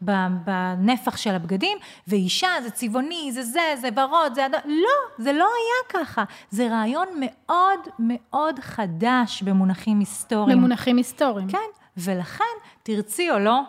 בנפח 0.00 1.16
של 1.16 1.34
הבגדים, 1.34 1.78
ואישה 2.06 2.48
זה 2.62 2.70
צבעוני, 2.70 3.32
זה 3.32 3.42
זה, 3.42 3.60
זה 3.80 3.88
ורוד, 3.96 4.34
זה. 4.34 4.46
לא, 4.64 5.24
זה 5.24 5.32
לא 5.32 5.44
היה 5.44 6.04
ככה. 6.04 6.24
זה 6.50 6.68
רעיון 6.68 7.08
מאוד 7.20 7.80
מאוד 7.98 8.58
חדש 8.58 9.42
במונחים 9.42 9.98
היסטוריים. 9.98 10.58
במונחים 10.58 10.96
היסטוריים. 10.96 11.48
כן, 11.48 11.58
ולכן, 11.96 12.44
תרצי 12.82 13.30
או 13.30 13.38
לא, 13.38 13.60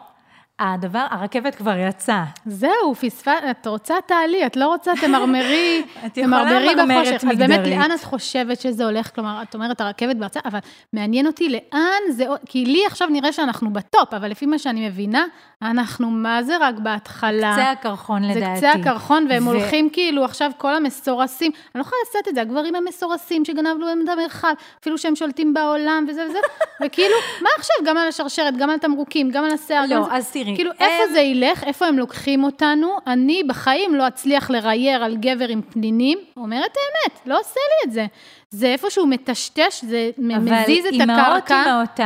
הדבר, 0.62 1.06
הרכבת 1.10 1.56
כבר 1.56 1.78
יצאה. 1.78 2.24
זהו, 2.46 2.96
פספסת, 2.96 3.32
את 3.52 3.68
רוצה 3.68 3.96
תעלי, 4.06 4.46
את 4.46 4.56
לא 4.56 4.68
רוצה, 4.68 4.92
תמרמרי, 5.02 5.84
תמרמרי 6.14 6.76
בחושך. 6.76 7.24
אז 7.32 7.38
באמת. 7.38 7.60
לאן 7.68 7.92
את 7.96 8.04
חושבת 8.04 8.62
שזה 8.62 8.86
הולך? 8.86 9.16
כלומר, 9.16 9.42
את 9.42 9.56
אומרת, 9.56 9.82
הרכבת 9.82 10.16
בארצה, 10.16 10.40
אבל 10.46 10.60
מעניין 10.94 11.28
אותי 11.28 11.50
לאן 11.50 12.12
זה, 12.12 12.26
כי 12.46 12.66
לי 12.66 12.86
עכשיו 12.86 13.08
נראה 13.08 13.32
שאנחנו 13.34 13.74
בטופ, 13.74 14.14
אבל 14.14 14.32
לפי 14.32 14.46
מה 14.46 14.60
שאני 14.60 14.88
מבינה, 14.88 15.26
אנחנו 15.62 16.12
מה 16.12 16.44
זה 16.44 16.58
רק 16.62 16.76
בהתחלה. 16.76 17.54
קצה 17.54 17.72
הקרחון 17.72 18.24
לדעתי. 18.24 18.60
זה 18.60 18.68
קצה 18.68 18.72
הקרחון, 18.72 19.28
והם 19.30 19.48
ו- 19.48 19.52
הולכים 19.52 19.90
כאילו 19.90 20.26
עכשיו 20.26 20.52
כל 20.58 20.76
המסורסים, 20.76 21.52
אני 21.56 21.80
לא 21.80 21.82
יכולה 21.82 22.02
לשאת 22.10 22.28
את 22.28 22.36
זה, 22.36 22.42
הגברים 22.42 22.76
המסורסים 22.76 23.46
שגנבנו 23.46 23.86
להם 23.86 24.02
את 24.04 24.10
המרחב, 24.10 24.54
אפילו 24.82 24.98
שהם 24.98 25.16
שולטים 25.16 25.54
בעולם 25.54 26.06
וזה 26.10 26.26
וזה, 26.30 26.38
וכאילו, 26.86 27.16
מה 27.42 27.50
עכשיו, 27.58 27.76
גם 27.86 27.98
על 27.98 28.08
השרשרת, 28.08 28.58
גם 28.58 28.70
על 28.70 28.78
תמרוקים, 28.78 29.32
גם 29.32 29.44
על 29.44 29.52
השיער, 29.52 29.86
לא, 29.90 30.08
אז 30.12 30.32
תראי, 30.32 30.51
כאילו, 30.56 30.72
הם- 30.72 30.78
איפה 30.90 31.14
זה 31.14 31.20
ילך, 31.20 31.64
איפה 31.64 31.86
הם 31.86 31.98
לוקחים 31.98 32.44
אותנו, 32.44 32.88
אני 33.08 33.44
בחיים 33.48 33.96
לא 33.96 34.08
אצליח 34.08 34.50
לרייר 34.50 35.04
על 35.04 35.18
גבר 35.18 35.48
עם 35.48 35.62
פנינים, 35.62 36.18
אומרת 36.38 36.72
האמת, 36.78 37.20
לא 37.26 37.40
עושה 37.40 37.60
לי 37.60 37.88
את 37.88 37.94
זה. 37.94 38.06
זה 38.50 38.68
איפשהו 38.68 39.08
מטשטש, 39.08 39.86
זה 39.86 40.10
מזיז 40.18 40.86
את 40.86 40.94
אבל 41.02 41.10
הקרקע. 41.12 41.64
אימהות 41.66 42.00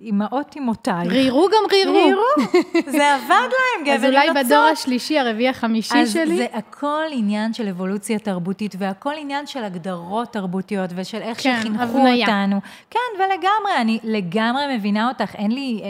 אימהות 0.00 0.54
אימותייך. 0.56 1.12
רירו 1.12 1.48
גם 1.48 1.70
רירו. 1.70 1.92
רירו. 1.92 2.50
זה 2.86 3.12
עבד 3.14 3.28
להם, 3.30 3.84
גבר 3.84 3.94
אז 3.94 4.04
אולי 4.04 4.28
עם 4.28 4.34
בדור 4.34 4.42
נוצות. 4.42 4.72
השלישי, 4.72 5.18
הרביעי, 5.18 5.48
החמישי 5.48 5.98
אז 5.98 6.12
שלי. 6.12 6.36
זה 6.36 6.46
הכל 6.52 7.02
עניין 7.10 7.52
של 7.52 7.68
אבולוציה 7.68 8.18
תרבותית, 8.18 8.74
והכל 8.78 9.12
עניין 9.18 9.46
של 9.46 9.64
הגדרות 9.64 10.32
תרבותיות, 10.32 10.90
ושל 10.94 11.18
איך 11.18 11.42
כן, 11.42 11.56
שחינכו 11.60 11.82
הבניה. 11.82 12.26
אותנו. 12.26 12.60
כן, 12.90 12.98
ולגמרי, 13.18 13.80
אני 13.80 13.98
לגמרי 14.04 14.76
מבינה 14.76 15.08
אותך. 15.08 15.34
אין 15.34 15.52
לי 15.52 15.80
אה, 15.82 15.86
אה, 15.86 15.88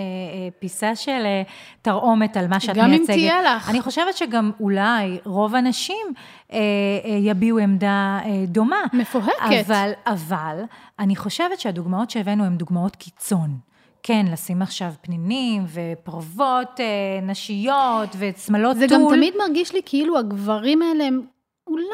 פיסה 0.58 0.94
של 0.96 1.22
אה, 1.24 1.42
תרעומת 1.82 2.36
על 2.36 2.48
מה 2.48 2.60
שאת 2.60 2.76
גם 2.76 2.84
אם 2.84 2.90
מייצגת. 2.90 3.10
תהיה 3.10 3.42
לך. 3.42 3.70
אני 3.70 3.80
חושבת 3.80 4.16
שגם 4.16 4.50
אולי 4.60 5.18
רוב 5.24 5.54
הנשים 5.54 6.06
אה, 6.52 6.58
אה, 6.58 7.10
יביעו 7.20 7.58
עמדה 7.58 8.18
אה, 8.24 8.30
דומה. 8.46 8.80
מפוהקת. 8.92 9.64
אבל, 9.66 9.90
אבל, 10.06 10.62
אני 10.98 11.16
חושבת 11.16 11.60
שהדוגמאות 11.60 12.10
שהבאנו 12.10 12.44
הן 12.44 12.56
דוגמאות 12.56 12.96
קיצון. 12.96 13.69
כן, 14.02 14.26
לשים 14.32 14.62
עכשיו 14.62 14.92
פנינים 15.02 15.64
ופרוות 15.72 16.80
אה, 16.80 16.84
נשיות 17.22 18.08
ושמלות 18.18 18.76
זה 18.76 18.86
טול. 18.88 18.98
גם 18.98 19.16
תמיד 19.16 19.34
מרגיש 19.38 19.74
לי 19.74 19.80
כאילו 19.86 20.18
הגברים 20.18 20.82
האלה 20.82 21.04
הם 21.04 21.20
אולי 21.66 21.84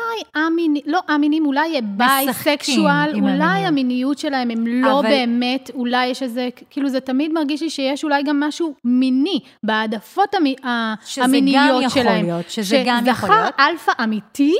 א-מינים, 0.46 0.82
לא 0.86 1.00
א-מינים, 1.08 1.46
אולי 1.46 1.80
bisexual, 1.82 3.10
אולי 3.14 3.32
המיניות. 3.32 3.66
המיניות 3.68 4.18
שלהם 4.18 4.50
הם 4.50 4.66
לא 4.66 5.00
אבל- 5.00 5.08
באמת, 5.08 5.70
אולי 5.74 6.06
יש 6.06 6.22
איזה, 6.22 6.48
כאילו 6.70 6.88
זה 6.88 7.00
תמיד 7.00 7.32
מרגיש 7.32 7.62
לי 7.62 7.70
שיש 7.70 8.04
אולי 8.04 8.22
גם 8.22 8.40
משהו 8.40 8.74
מיני 8.84 9.38
בהעדפות 9.62 10.34
המי, 10.34 10.54
ה- 10.64 10.94
שזה 11.06 11.24
המיניות 11.24 11.76
גם 11.76 11.82
יכול 11.82 12.02
שלהם. 12.02 12.24
להיות, 12.24 12.50
שזה 12.50 12.82
גם 12.86 13.04
יכול 13.06 13.28
להיות. 13.28 13.46
שזכר 13.54 13.64
אלפא 13.68 13.92
אמיתי, 14.04 14.54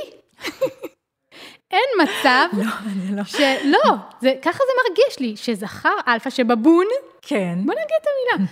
אין 1.71 1.89
מצב, 2.03 2.47
לא. 3.15 3.23
שלא, 3.23 3.79
זה, 4.21 4.33
ככה 4.41 4.57
זה 4.57 4.73
מרגיש 4.89 5.19
לי, 5.19 5.35
שזכר 5.37 5.93
אלפא 6.07 6.29
שבבון, 6.29 6.85
כן. 7.21 7.59
בוא 7.65 7.73
נגיד 7.73 7.97
את 8.01 8.07
המילה. 8.37 8.49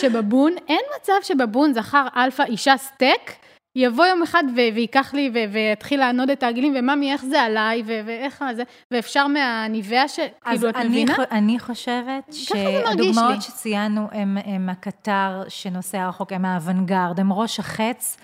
שבבון, 0.00 0.54
אין 0.68 0.80
מצב 1.00 1.12
שבבון 1.22 1.72
זכר 1.74 2.06
אלפא 2.16 2.42
אישה 2.42 2.76
סטייק, 2.76 3.32
יבוא 3.76 4.06
יום 4.06 4.22
אחד 4.22 4.44
ו- 4.56 4.74
וייקח 4.74 5.14
לי 5.14 5.30
ו- 5.34 5.52
ויתחיל 5.52 6.00
לענוד 6.00 6.30
את 6.30 6.42
העגילים, 6.42 6.74
וממי, 6.78 7.12
איך 7.12 7.24
זה 7.24 7.42
עליי, 7.42 7.82
ו- 7.86 8.00
ואיך 8.06 8.44
זה, 8.56 8.62
ואפשר 8.90 9.26
מהניבאה 9.26 10.08
ש... 10.08 10.18
אז 10.44 10.58
כאילו, 10.58 10.68
את 10.68 10.76
אני, 10.76 10.88
מבינה? 10.88 11.14
ח- 11.14 11.32
אני 11.32 11.58
חושבת. 11.58 12.32
שהדוגמאות 12.32 13.42
שציינו 13.42 14.08
הם, 14.12 14.38
הם 14.44 14.68
הקטר 14.68 15.42
שנוסע 15.48 16.08
רחוק, 16.08 16.32
הם 16.32 16.44
האוונגרד, 16.44 17.20
הם 17.20 17.32
ראש 17.32 17.60
החץ 17.60 18.16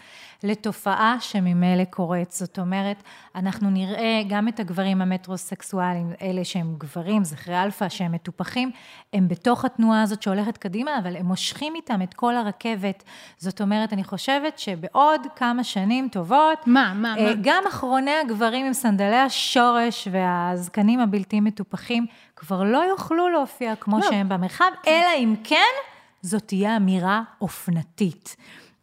לתופעה 0.45 1.17
שממילא 1.21 1.85
קורית. 1.85 2.33
זאת 2.33 2.59
אומרת, 2.59 3.03
אנחנו 3.35 3.71
נראה 3.71 4.23
גם 4.29 4.49
את 4.49 4.61
הגברים 4.61 5.03
המטרוסקסואלים, 5.03 6.13
אלה 6.23 6.45
שהם 6.45 6.75
גברים, 6.79 7.25
זכרי 7.25 7.63
אלפא, 7.63 7.89
שהם 7.89 8.13
מטופחים, 8.13 8.71
הם 9.13 9.29
בתוך 9.29 9.65
התנועה 9.65 10.03
הזאת 10.03 10.23
שהולכת 10.23 10.59
קדימה, 10.59 10.99
אבל 10.99 11.17
הם 11.17 11.27
מושכים 11.27 11.75
איתם 11.75 12.03
את 12.03 12.15
כל 12.15 12.37
הרכבת. 12.37 13.05
זאת 13.39 13.61
אומרת, 13.61 13.93
אני 13.93 14.05
חושבת 14.05 14.59
שבעוד 14.59 15.21
כמה 15.37 15.65
שנים 15.65 16.09
טובות, 16.13 16.67
מה, 16.67 16.93
מה, 16.95 17.15
אה, 17.19 17.25
מה? 17.25 17.33
גם 17.43 17.63
אחרוני 17.69 18.15
הגברים 18.25 18.67
עם 18.67 18.73
סנדלי 18.73 19.17
השורש 19.17 20.09
והזקנים 20.11 21.01
הבלתי 21.01 21.41
מטופחים 21.41 22.07
כבר 22.37 22.63
לא 22.63 22.79
יוכלו 22.79 23.29
להופיע 23.29 23.77
כמו 23.77 23.99
לא. 23.99 24.07
שהם 24.11 24.29
במרחב, 24.29 24.71
אלא 24.87 25.09
אם 25.19 25.35
כן 25.45 25.73
זאת 26.23 26.43
תהיה 26.47 26.77
אמירה 26.77 27.23
אופנתית. 27.41 28.37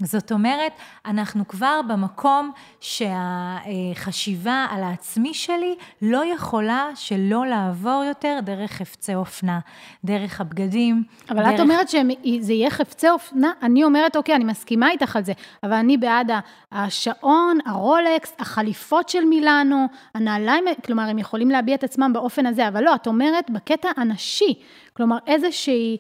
זאת 0.06 0.32
אומרת, 0.32 0.72
אנחנו 1.06 1.48
כבר 1.48 1.82
במקום 1.88 2.52
שהחשיבה 2.80 4.68
על 4.70 4.84
העצמי 4.84 5.34
שלי 5.34 5.76
לא 6.02 6.26
יכולה 6.26 6.90
שלא 6.96 7.46
לעבור 7.46 8.04
יותר 8.08 8.40
דרך 8.44 8.72
חפצי 8.72 9.16
אופנה, 9.16 9.60
דרך 10.06 10.42
הבגדים. 10.42 11.04
אבל 11.30 11.44
דרך... 11.44 11.56
את 11.56 11.60
אומרת 11.60 11.90
שזה 11.90 12.54
יהיה 12.54 12.70
חפצי 12.70 13.10
אופנה, 13.10 13.52
אני 13.62 13.84
אומרת, 13.84 14.16
אוקיי, 14.16 14.36
אני 14.36 14.44
מסכימה 14.44 14.92
איתך 14.92 15.16
על 15.16 15.24
זה, 15.24 15.34
אבל 15.64 15.74
אני 15.74 15.98
בעד 15.98 16.32
השעון, 16.72 17.58
הרולקס, 17.66 18.34
החליפות 18.40 19.10
של 19.10 19.26
מילאנו, 19.26 19.86
הנעליים, 20.16 20.66
כלומר, 20.86 21.04
הם 21.04 21.18
יכולים 21.18 21.50
להביע 21.50 21.76
את 21.76 21.84
עצמם 21.84 22.14
באופן 22.14 22.46
הזה, 22.46 22.68
אבל 22.68 22.84
לא, 22.84 22.96
את 22.96 23.08
אומרת 23.08 23.50
בקטע 23.50 23.90
הנשי, 23.98 24.54
כלומר, 24.94 25.18
איזושהי 25.28 25.98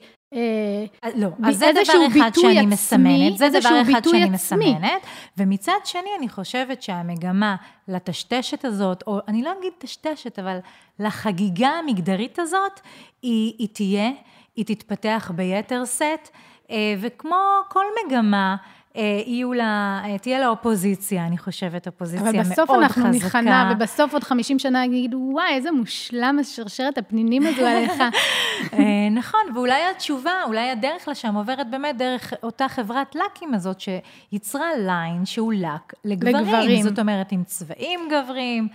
לא, 1.15 1.27
אז 1.45 1.57
זה 1.57 1.71
דבר 1.71 2.07
אחד 2.07 2.31
שאני 2.35 2.65
מסמנת, 2.65 3.37
זה 3.37 3.49
דבר 3.49 3.81
אחד 3.81 4.03
שאני. 4.03 4.29
מסמנת, 4.29 5.01
ומצד 5.37 5.79
שני 5.85 6.09
אני 6.19 6.29
חושבת 6.29 6.81
שהמגמה 6.81 7.55
לטשטשת 7.87 8.65
הזאת, 8.65 9.03
או 9.07 9.19
אני 9.27 9.43
לא 9.43 9.53
אגיד 9.59 9.73
טשטשת, 9.77 10.39
אבל 10.39 10.57
לחגיגה 10.99 11.69
המגדרית 11.69 12.39
הזאת, 12.39 12.79
היא, 13.21 13.67
תהיה, 13.73 14.09
היא 14.55 14.65
תתפתח 14.65 15.31
ביתר 15.35 15.85
שאת, 15.85 16.29
אה, 16.71 16.95
וכמו 17.01 17.37
כל 17.69 17.85
מגמה, 18.05 18.55
אה, 18.55 18.55
יהיו 18.95 19.53
לה, 19.53 20.01
אה, 20.05 20.17
תהיה 20.17 20.39
לה 20.39 20.47
אופוזיציה, 20.47 21.27
אני 21.27 21.37
חושבת, 21.37 21.87
אופוזיציה 21.87 22.23
מאוד 22.23 22.35
אבל 22.35 22.43
חזקה. 22.43 22.63
בסוף 22.63 22.69
אנחנו 22.69 23.07
ניכנע, 23.07 23.73
ובסוף 23.75 24.13
עוד 24.13 24.23
50 24.23 24.59
שנה 24.59 24.85
יגידו, 24.85 25.29
וואי, 25.31 25.53
איזה 25.53 25.71
מושלם 25.71 26.37
השרשרת 26.39 26.97
הפנינים 26.97 27.47
הזו 27.47 27.65
עליך. 27.65 27.93
אה, 28.73 29.09
נכון, 29.11 29.39
ואולי 29.55 29.81
התשובה, 29.95 30.31
אולי 30.45 30.69
הדרך 30.69 31.07
לשם 31.07 31.35
עוברת 31.35 31.69
באמת 31.69 31.97
דרך 31.97 32.33
אותה 32.43 32.67
חברת 32.67 33.15
לקים 33.15 33.53
הזאת, 33.53 33.77
שייצרה 33.79 34.67
ליין 34.85 35.25
שהוא 35.25 35.53
לק 35.53 35.93
לגברים. 36.05 36.35
לגברים. 36.35 36.83
זאת 36.83 36.99
אומרת, 36.99 37.31
עם 37.31 37.43
צבעים 37.43 37.99
גבריים, 38.11 38.67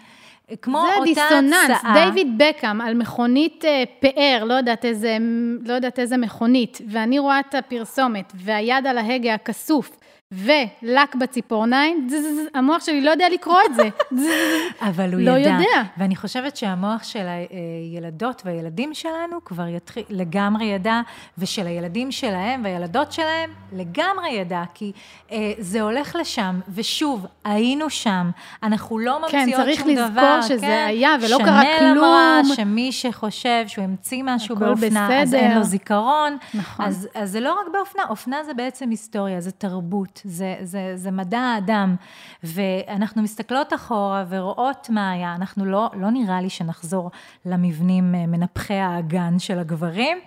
כמו 0.63 0.85
זה 1.05 1.11
אותה 1.11 1.39
הצעה. 1.75 2.05
דיוויד 2.05 2.39
בקאם 2.39 2.81
על 2.81 2.95
מכונית 2.95 3.65
אה, 3.65 3.83
פאר, 4.01 4.45
לא 4.45 4.55
יודעת 4.55 4.85
איזה, 4.85 5.17
לא 5.65 5.73
יודעת 5.73 5.99
איזה 5.99 6.17
מכונית, 6.17 6.79
ואני 6.89 7.19
רואה 7.19 7.41
את 7.41 7.55
הפרסומת, 7.55 8.33
והיד 8.35 8.87
על 8.87 8.99
ההגה 8.99 9.35
הכסוף, 9.35 9.91
ולק 10.33 11.15
בציפורניים, 11.15 12.09
המוח 12.55 12.85
שלי 12.85 13.01
לא 13.01 13.11
יודע 13.11 13.27
לקרוא 13.33 13.59
את 13.71 13.75
זה. 13.75 13.89
אבל 14.89 15.15
הוא 15.15 15.21
לא 15.21 15.31
ידע. 15.31 15.51
יודע. 15.51 15.83
ואני 15.99 16.17
חושבת 16.17 16.57
שהמוח 16.57 17.03
של 17.03 17.27
הילדות 17.29 18.43
והילדים 18.45 18.95
שלנו 18.95 19.45
כבר 19.45 19.69
יתחיל, 19.69 20.05
לגמרי 20.11 20.65
ידע, 20.65 21.01
ושל 21.39 21.67
הילדים 21.67 22.13
שלהם 22.13 22.65
והילדות 22.65 23.13
שלהם 23.13 23.51
לגמרי 23.73 24.31
ידע, 24.31 24.63
כי 24.75 24.93
אה, 25.33 25.53
זה 25.59 25.81
הולך 25.81 26.17
לשם, 26.17 26.61
ושוב, 26.75 27.27
היינו 27.45 27.91
שם, 27.91 28.31
אנחנו 28.63 28.99
לא 28.99 29.19
כן, 29.29 29.39
ממציאות 29.41 29.63
צריך 29.63 29.81
שום 29.81 29.95
דבר. 29.95 30.39
לזכור 30.39 30.57
שזה 30.57 30.67
כן? 30.67 30.85
היה 30.87 31.17
ולא 31.23 31.39
קרה 31.39 31.63
שנל 31.79 31.99
אמרה 31.99 32.41
כלום. 32.43 32.57
שמי 32.57 32.93
שחושב 32.93 33.65
שהוא 33.67 33.85
המציא 33.85 34.23
משהו 34.25 34.57
באופנה, 34.57 35.23
אז. 35.23 35.35
אין 35.35 35.59
לו 35.59 35.65
זיכרון. 35.65 36.37
נכון. 36.55 36.87
אז, 36.87 37.09
אז 37.15 37.31
זה 37.31 37.41
לא 37.41 37.53
רק 37.53 37.67
באופנה, 37.73 38.03
אופנה 38.09 38.45
זה 38.45 38.55
בעצם 38.55 38.91
היסטוריה, 38.91 39.41
זה 39.41 39.51
תרבות, 39.51 40.16
זה, 40.25 40.57
זה, 40.63 40.93
זה 40.95 41.11
מדע 41.11 41.39
האדם. 41.39 41.97
ואנחנו 42.43 43.23
מסתכלות 43.23 43.73
אחורה 43.75 44.25
ורואות 44.29 44.91
מה 44.91 45.11
היה. 45.11 45.35
אנחנו 45.35 45.65
לא, 45.65 45.91
לא 45.95 46.11
נראה 46.11 46.41
לי 46.41 46.51
שנחזור 46.51 47.11
למבנים 47.47 48.15
אה, 48.15 48.27
מנפחי 48.27 48.75
האגן 48.75 49.39
של 49.39 49.59
הגברים. 49.59 50.19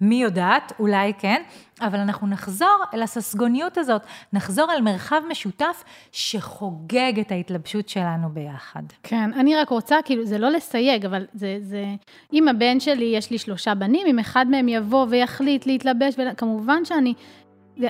מי 0.00 0.22
יודעת, 0.22 0.72
אולי 0.78 1.12
כן, 1.18 1.42
אבל 1.80 1.98
אנחנו 1.98 2.26
נחזור 2.26 2.84
אל 2.94 3.02
הססגוניות 3.02 3.78
הזאת, 3.78 4.02
נחזור 4.32 4.72
אל 4.72 4.80
מרחב 4.80 5.22
משותף 5.28 5.84
שחוגג 6.12 7.20
את 7.20 7.32
ההתלבשות 7.32 7.88
שלנו 7.88 8.28
ביחד. 8.28 8.82
כן, 9.02 9.32
אני 9.32 9.56
רק 9.56 9.68
רוצה, 9.68 9.96
כאילו, 10.04 10.24
זה 10.24 10.38
לא 10.38 10.50
לסייג, 10.50 11.06
אבל 11.06 11.26
זה, 11.34 11.58
זה... 11.60 11.84
אם 12.32 12.48
הבן 12.48 12.80
שלי, 12.80 13.04
יש 13.04 13.30
לי 13.30 13.38
שלושה 13.38 13.74
בנים, 13.74 14.06
אם 14.06 14.18
אחד 14.18 14.46
מהם 14.50 14.68
יבוא 14.68 15.06
ויחליט 15.10 15.66
להתלבש, 15.66 16.14
כמובן 16.36 16.84
שאני... 16.84 17.14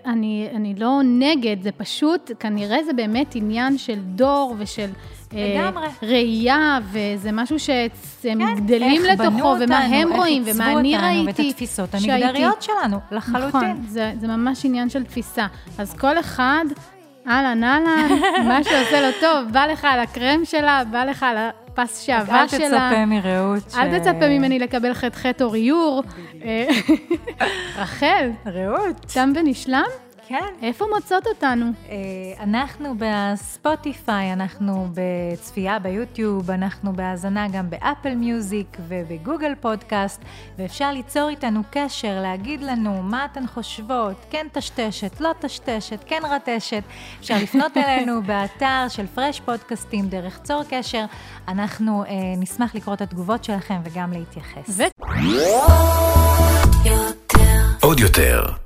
אני, 0.07 0.49
אני 0.55 0.75
לא 0.75 1.01
נגד, 1.05 1.63
זה 1.63 1.73
פשוט, 1.73 2.31
כנראה 2.41 2.85
זה 2.85 2.93
באמת 2.93 3.35
עניין 3.35 3.79
של 3.79 3.99
דור 4.01 4.55
ושל... 4.59 4.91
לגמרי. 5.33 5.87
אה, 5.87 5.91
ראייה, 6.03 6.79
וזה 6.93 7.33
משהו 7.33 7.59
שהם 7.59 7.99
כן, 8.23 8.55
גדלים 8.57 9.05
איך 9.05 9.21
לתוכו, 9.21 9.37
ומה 9.37 9.61
אותנו, 9.61 9.75
הם 9.75 10.09
איך 10.09 10.17
רואים, 10.17 10.45
עיצבו 10.45 10.63
ומה 10.63 10.73
אני 10.73 10.95
אותנו, 10.95 11.09
ראיתי. 11.09 11.27
ואת 11.27 11.51
התפיסות 11.51 11.91
שהייתי. 11.91 12.13
המגדריות 12.13 12.63
שלנו, 12.63 12.97
לחלוטין. 13.11 13.49
נכון, 13.49 13.85
זה, 13.89 14.13
זה 14.21 14.29
ממש 14.29 14.65
עניין 14.65 14.89
של 14.89 15.05
תפיסה. 15.05 15.47
אז 15.79 15.95
כל 15.95 16.19
אחד, 16.21 16.65
אהלן 17.27 17.65
אהלן, 17.65 18.09
מה 18.49 18.65
שעושה 18.65 19.01
לו 19.01 19.17
טוב, 19.21 19.53
בא 19.53 19.67
לך 19.67 19.85
על 19.85 20.01
הקרם 20.01 20.45
שלה, 20.45 20.83
בא 20.91 21.05
לך 21.05 21.23
על 21.23 21.37
הפס 21.79 22.01
שעבר 22.01 22.35
אל 22.35 22.49
שלה. 22.49 22.59
תצפה 22.69 23.07
מרעות. 23.07 23.75
אל 23.77 23.99
תצפה 23.99 24.29
ממני 24.29 24.59
לקבל 24.59 24.95
ח"ח 24.95 25.27
או 25.41 25.51
ריור. 25.51 26.03
אה, 26.45 26.67
רחל, 27.83 28.31
רעות. 28.47 28.97
תם 29.15 29.33
ונשלם? 29.37 29.83
כן. 30.29 30.55
איפה 30.63 30.85
מוצאות 30.95 31.27
אותנו? 31.27 31.67
אה, 31.89 31.95
אנחנו 32.43 32.95
בספוטיפיי, 32.99 34.33
אנחנו 34.33 34.89
בצפייה 34.95 35.79
ביוטיוב, 35.79 36.51
אנחנו 36.51 36.93
בהאזנה 36.93 37.49
גם 37.49 37.71
באפל 37.71 38.15
מיוזיק 38.15 38.77
ובגוגל 38.89 39.55
פודקאסט, 39.61 40.21
ואפשר 40.59 40.91
ליצור 40.93 41.29
איתנו 41.29 41.61
קשר, 41.71 42.21
להגיד 42.23 42.63
לנו 42.63 43.03
מה 43.03 43.25
אתן 43.25 43.47
חושבות, 43.47 44.27
כן 44.31 44.47
טשטשת, 44.53 45.21
לא 45.21 45.31
טשטשת, 45.41 46.05
כן 46.07 46.21
רטשת. 46.31 46.83
אפשר 47.21 47.35
לפנות 47.43 47.77
אלינו 47.87 48.23
באתר 48.23 48.87
של 48.89 49.07
פרש 49.07 49.41
פודקאסטים 49.41 50.09
דרך 50.09 50.39
צור 50.43 50.63
קשר. 50.69 51.05
אנחנו 51.49 52.05
אה, 52.05 52.11
נשמח 52.37 52.75
לקרוא 52.75 52.95
את 52.95 53.01
התגובות 53.01 53.45
שלכם 53.45 53.81
וגם 53.85 54.13
להתייחס. 54.13 54.69
ו- 54.69 54.85
עוד 57.81 58.01
יותר, 58.01 58.66